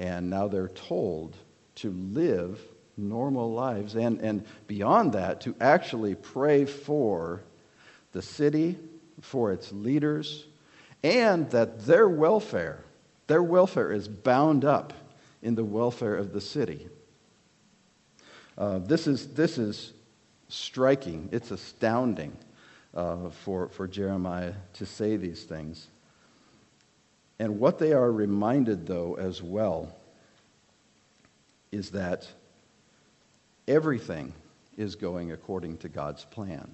[0.00, 1.36] and now they're told
[1.76, 2.58] to live
[2.96, 7.42] normal lives and, and beyond that, to actually pray for
[8.12, 8.76] the city,
[9.20, 10.46] for its leaders,
[11.04, 12.82] and that their welfare,
[13.26, 14.92] their welfare is bound up
[15.42, 16.88] in the welfare of the city.
[18.58, 19.92] Uh, this, is, this is
[20.48, 22.36] striking, it's astounding
[22.94, 25.88] uh, for, for Jeremiah to say these things.
[27.40, 29.96] And what they are reminded, though, as well,
[31.72, 32.28] is that
[33.66, 34.34] everything
[34.76, 36.70] is going according to God's plan.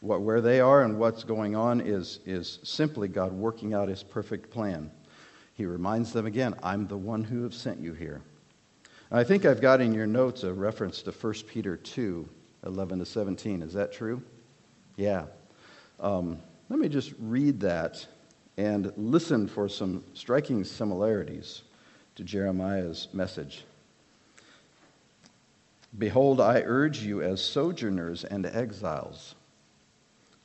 [0.00, 4.02] What, where they are and what's going on is, is simply God working out his
[4.02, 4.90] perfect plan.
[5.54, 8.20] He reminds them again, I'm the one who have sent you here.
[9.10, 12.28] I think I've got in your notes a reference to 1 Peter 2
[12.66, 13.62] 11 to 17.
[13.62, 14.20] Is that true?
[14.96, 15.24] Yeah.
[15.98, 18.06] Um, let me just read that
[18.56, 21.62] and listen for some striking similarities
[22.14, 23.64] to Jeremiah's message.
[25.98, 29.34] Behold, I urge you as sojourners and exiles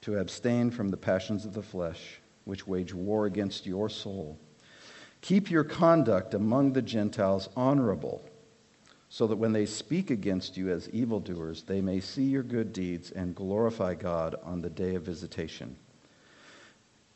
[0.01, 4.38] to abstain from the passions of the flesh, which wage war against your soul.
[5.22, 8.22] Keep your conduct among the Gentiles honorable
[9.09, 13.12] so that when they speak against you as evildoers, they may see your good deeds
[13.12, 15.76] and glorify God on the day of visitation.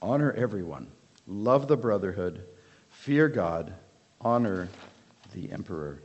[0.00, 0.88] Honor everyone,
[1.26, 2.44] love the brotherhood,
[2.90, 3.74] fear God,
[4.20, 4.68] honor
[5.34, 6.00] the emperor.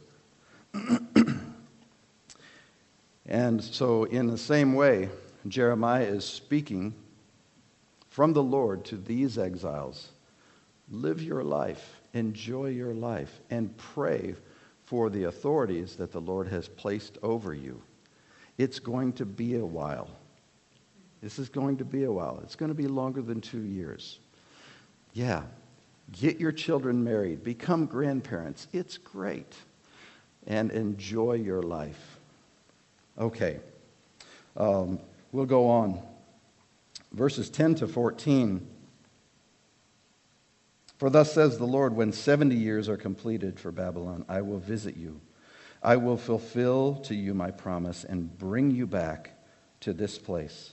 [3.25, 5.09] and so, in the same way,
[5.47, 6.93] Jeremiah is speaking
[8.09, 10.09] from the Lord to these exiles.
[10.89, 14.35] Live your life, enjoy your life, and pray
[14.85, 17.81] for the authorities that the Lord has placed over you.
[18.57, 20.09] It's going to be a while.
[21.23, 22.41] This is going to be a while.
[22.43, 24.19] It's going to be longer than two years.
[25.13, 25.43] Yeah,
[26.11, 28.67] get your children married, become grandparents.
[28.73, 29.55] It's great.
[30.45, 32.19] And enjoy your life.
[33.17, 33.61] Okay,
[34.57, 34.99] um,
[35.31, 36.01] we'll go on.
[37.13, 38.67] Verses 10 to 14.
[40.97, 44.97] For thus says the Lord, when 70 years are completed for Babylon, I will visit
[44.97, 45.21] you.
[45.81, 49.31] I will fulfill to you my promise and bring you back
[49.81, 50.71] to this place.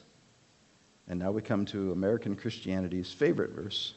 [1.10, 3.94] And now we come to American Christianity's favorite verse.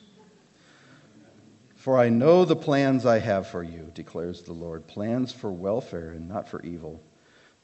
[1.76, 6.10] For I know the plans I have for you, declares the Lord plans for welfare
[6.10, 7.04] and not for evil,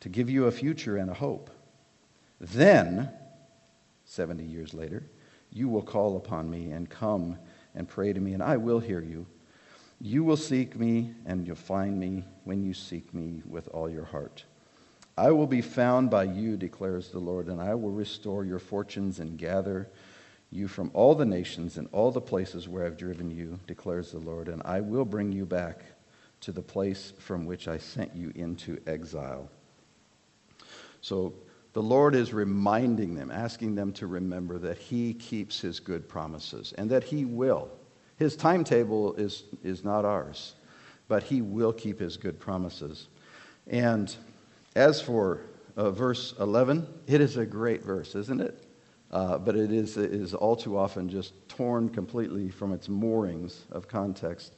[0.01, 1.49] to give you a future and a hope.
[2.39, 3.09] Then,
[4.05, 5.01] 70 years later,
[5.51, 7.35] you will call upon me and come
[7.73, 9.25] and pray to me, and I will hear you.
[9.99, 14.05] You will seek me, and you'll find me when you seek me with all your
[14.05, 14.43] heart.
[15.19, 19.19] I will be found by you, declares the Lord, and I will restore your fortunes
[19.19, 19.89] and gather
[20.49, 24.19] you from all the nations and all the places where I've driven you, declares the
[24.19, 25.83] Lord, and I will bring you back
[26.39, 29.49] to the place from which I sent you into exile.
[31.01, 31.33] So
[31.73, 36.73] the Lord is reminding them, asking them to remember that He keeps His good promises
[36.77, 37.69] and that He will.
[38.15, 40.55] His timetable is, is not ours,
[41.09, 43.09] but He will keep His good promises.
[43.67, 44.15] And
[44.79, 45.41] as for
[45.75, 48.63] uh, verse 11, it is a great verse, isn't it?
[49.11, 53.65] Uh, but it is, it is all too often just torn completely from its moorings
[53.71, 54.55] of context,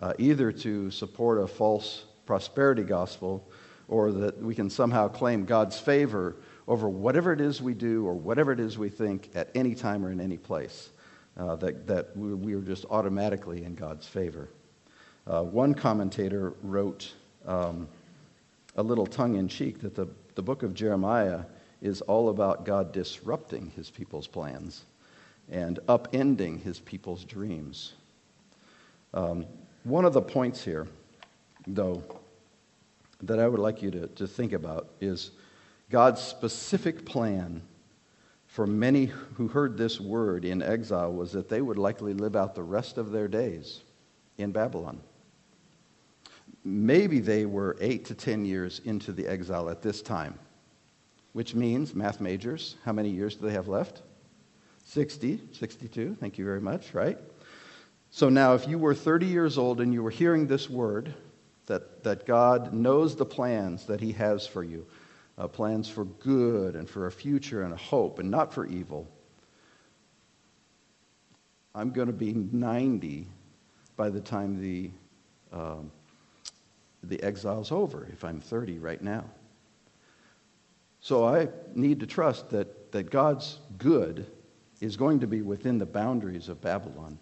[0.00, 3.48] uh, either to support a false prosperity gospel
[3.88, 6.36] or that we can somehow claim God's favor
[6.68, 10.04] over whatever it is we do or whatever it is we think at any time
[10.04, 10.90] or in any place,
[11.38, 14.50] uh, that, that we, are just automatically in God's favor.
[15.26, 17.12] Uh, one commentator wrote
[17.46, 17.88] um,
[18.76, 21.44] a little tongue in cheek that the the book of Jeremiah
[21.80, 24.84] is all about God disrupting his people's plans
[25.50, 27.92] and upending his people's dreams.
[29.12, 29.46] Um,
[29.84, 30.88] one of the points here,
[31.66, 32.02] though,
[33.22, 35.30] that I would like you to, to think about is
[35.90, 37.62] God's specific plan
[38.46, 42.54] for many who heard this word in exile was that they would likely live out
[42.54, 43.82] the rest of their days
[44.38, 45.00] in Babylon.
[46.64, 50.38] Maybe they were eight to ten years into the exile at this time,
[51.32, 54.02] which means, math majors, how many years do they have left?
[54.86, 57.18] 60, 62, thank you very much, right?
[58.10, 61.12] So now, if you were 30 years old and you were hearing this word,
[61.66, 64.86] that, that God knows the plans that He has for you,
[65.36, 69.08] uh, plans for good and for a future and a hope and not for evil.
[71.74, 73.26] I'm going to be 90
[73.96, 74.90] by the time the,
[75.52, 75.90] um,
[77.08, 79.24] the exile's over, if I'm 30 right now.
[81.00, 84.26] So I need to trust that, that God's good
[84.80, 87.18] is going to be within the boundaries of Babylon.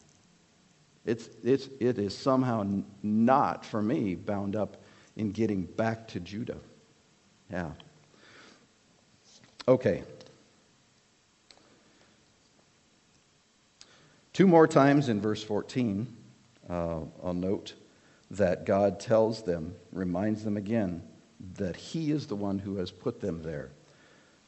[1.04, 2.64] It's, it's, it is somehow
[3.02, 4.82] not, for me, bound up
[5.16, 6.58] in getting back to Judah.
[7.50, 7.70] Yeah.
[9.66, 10.04] Okay.
[14.32, 16.06] Two more times in verse 14,
[16.70, 16.72] uh,
[17.22, 17.74] I'll note
[18.32, 21.02] that God tells them, reminds them again,
[21.56, 23.70] that He is the one who has put them there.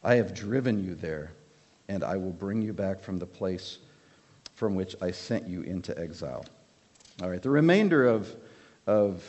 [0.03, 1.32] I have driven you there,
[1.89, 3.78] and I will bring you back from the place
[4.55, 6.47] from which I sent you into exile.
[7.22, 8.35] All right, the remainder of,
[8.87, 9.22] of,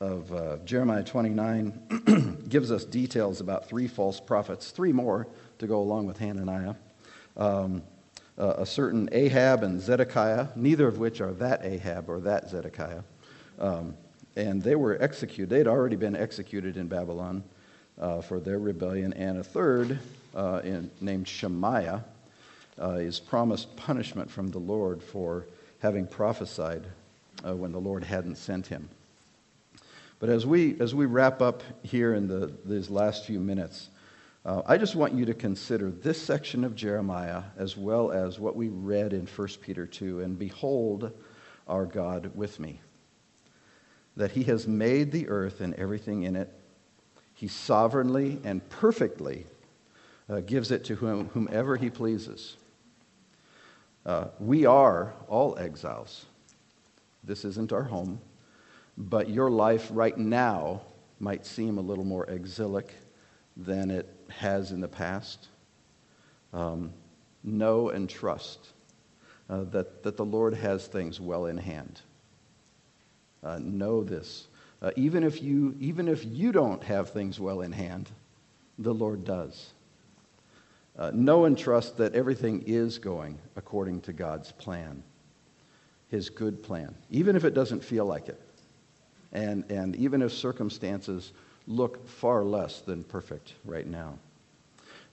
[0.00, 5.26] of uh, Jeremiah 29 gives us details about three false prophets, three more
[5.58, 6.74] to go along with Hananiah.
[7.36, 7.82] Um,
[8.38, 13.02] uh, a certain Ahab and Zedekiah, neither of which are that Ahab or that Zedekiah.
[13.58, 13.94] Um,
[14.36, 15.48] and they were executed.
[15.48, 17.42] They'd already been executed in Babylon
[17.98, 19.12] uh, for their rebellion.
[19.14, 19.98] And a third,
[20.34, 22.04] uh, in, named Shemaiah,
[22.80, 25.46] uh, is promised punishment from the Lord for
[25.80, 26.84] having prophesied
[27.46, 28.88] uh, when the Lord hadn't sent him.
[30.18, 33.88] But as we, as we wrap up here in the, these last few minutes,
[34.44, 38.56] uh, I just want you to consider this section of Jeremiah as well as what
[38.56, 41.12] we read in 1 Peter 2 and behold
[41.68, 42.80] our God with me.
[44.16, 46.52] That he has made the earth and everything in it.
[47.34, 49.46] He sovereignly and perfectly
[50.28, 52.56] uh, gives it to whom, whomever he pleases.
[54.04, 56.26] Uh, we are all exiles.
[57.24, 58.20] This isn't our home,
[58.96, 60.80] but your life right now
[61.18, 62.94] might seem a little more exilic
[63.56, 65.48] than it has in the past.
[66.52, 66.92] Um,
[67.42, 68.68] know and trust
[69.48, 72.00] uh, that, that the Lord has things well in hand.
[73.42, 74.48] Uh, know this.
[74.82, 78.10] Uh, even, if you, even if you don't have things well in hand,
[78.78, 79.72] the Lord does.
[80.98, 85.02] Uh, know and trust that everything is going according to God's plan,
[86.08, 88.40] His good plan, even if it doesn't feel like it.
[89.32, 91.32] And, and even if circumstances
[91.66, 94.18] look far less than perfect right now.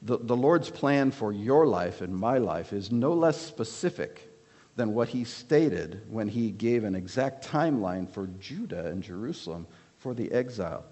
[0.04, 4.33] The, the Lord's plan for your life and my life is no less specific
[4.76, 9.68] than what he stated when he gave an exact timeline for Judah and Jerusalem
[9.98, 10.84] for the exile.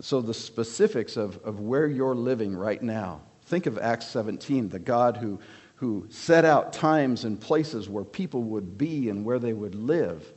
[0.00, 3.20] So, the specifics of, of where you're living right now.
[3.46, 5.40] Think of Acts 17, the God who,
[5.76, 10.32] who set out times and places where people would be and where they would live.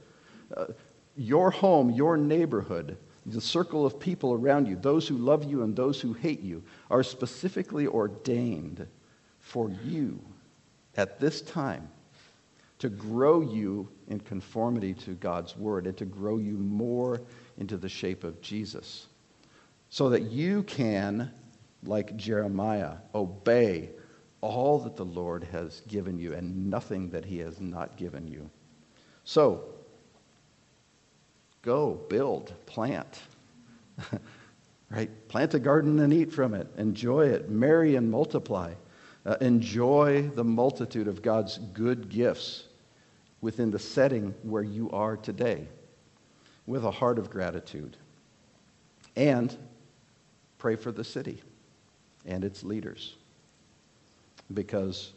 [0.55, 0.67] Uh,
[1.15, 5.75] your home, your neighborhood, the circle of people around you, those who love you and
[5.75, 8.87] those who hate you, are specifically ordained
[9.39, 10.19] for you
[10.95, 11.87] at this time
[12.81, 17.21] to grow you in conformity to God's word and to grow you more
[17.57, 19.07] into the shape of Jesus.
[19.89, 21.31] So that you can,
[21.83, 23.91] like Jeremiah, obey
[24.41, 28.49] all that the Lord has given you and nothing that he has not given you.
[29.23, 29.63] So,
[31.61, 33.21] Go, build, plant.
[34.89, 35.27] right?
[35.27, 36.67] Plant a garden and eat from it.
[36.77, 37.49] Enjoy it.
[37.49, 38.73] Marry and multiply.
[39.25, 42.63] Uh, enjoy the multitude of God's good gifts
[43.41, 45.67] within the setting where you are today
[46.67, 47.97] with a heart of gratitude.
[49.15, 49.55] And
[50.57, 51.41] pray for the city
[52.25, 53.15] and its leaders.
[54.53, 55.13] Because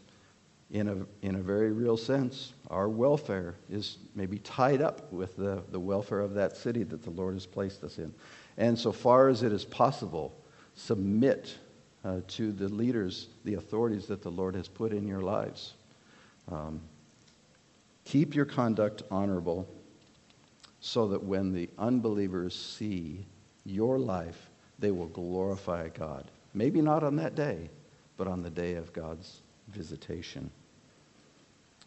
[0.70, 5.62] in a, in a very real sense, our welfare is maybe tied up with the,
[5.70, 8.12] the welfare of that city that the Lord has placed us in.
[8.56, 10.34] And so far as it is possible,
[10.74, 11.56] submit
[12.04, 15.74] uh, to the leaders, the authorities that the Lord has put in your lives.
[16.50, 16.80] Um,
[18.04, 19.68] keep your conduct honorable
[20.80, 23.24] so that when the unbelievers see
[23.64, 26.30] your life they will glorify God.
[26.52, 27.70] Maybe not on that day,
[28.16, 30.50] but on the day of God's visitation.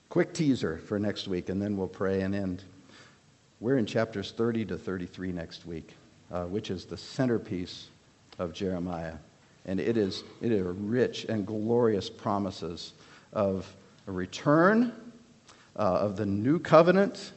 [0.09, 2.63] Quick teaser for next week, and then we'll pray and end.
[3.59, 5.95] We're in chapters 30 to 33 next week,
[6.31, 7.87] uh, which is the centerpiece
[8.39, 9.15] of Jeremiah.
[9.65, 12.93] And it is, it is rich and glorious promises
[13.33, 13.71] of
[14.07, 14.93] a return,
[15.77, 17.31] of the new covenant,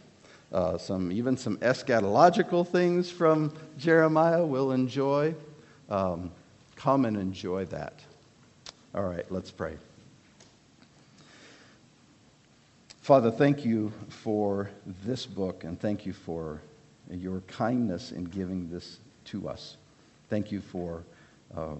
[0.52, 5.34] uh, some, even some eschatological things from Jeremiah we'll enjoy.
[5.88, 6.30] Um,
[6.76, 7.94] come and enjoy that.
[8.94, 9.76] All right, let's pray.
[13.02, 14.70] Father, thank you for
[15.04, 16.60] this book and thank you for
[17.10, 19.76] your kindness in giving this to us.
[20.28, 21.02] Thank you for
[21.56, 21.74] uh,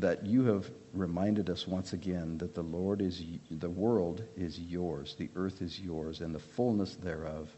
[0.00, 5.14] that you have reminded us once again that the Lord is, the world is yours,
[5.18, 7.54] the earth is yours, and the fullness thereof,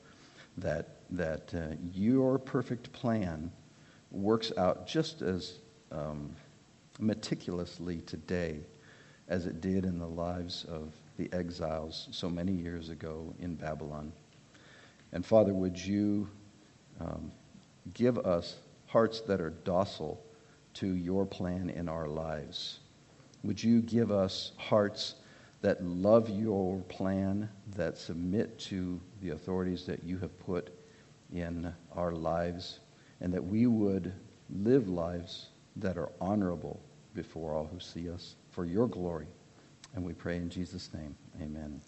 [0.58, 3.50] that, that uh, your perfect plan
[4.10, 5.58] works out just as
[5.92, 6.34] um,
[6.98, 8.60] meticulously today
[9.28, 14.12] as it did in the lives of the exiles so many years ago in Babylon.
[15.12, 16.28] And Father, would you
[17.00, 17.30] um,
[17.94, 20.22] give us hearts that are docile
[20.74, 22.80] to your plan in our lives?
[23.44, 25.16] Would you give us hearts
[25.60, 30.70] that love your plan, that submit to the authorities that you have put
[31.32, 32.80] in our lives,
[33.20, 34.12] and that we would
[34.50, 36.80] live lives that are honorable
[37.14, 39.28] before all who see us for your glory?
[39.94, 41.80] And we pray in Jesus' name, amen.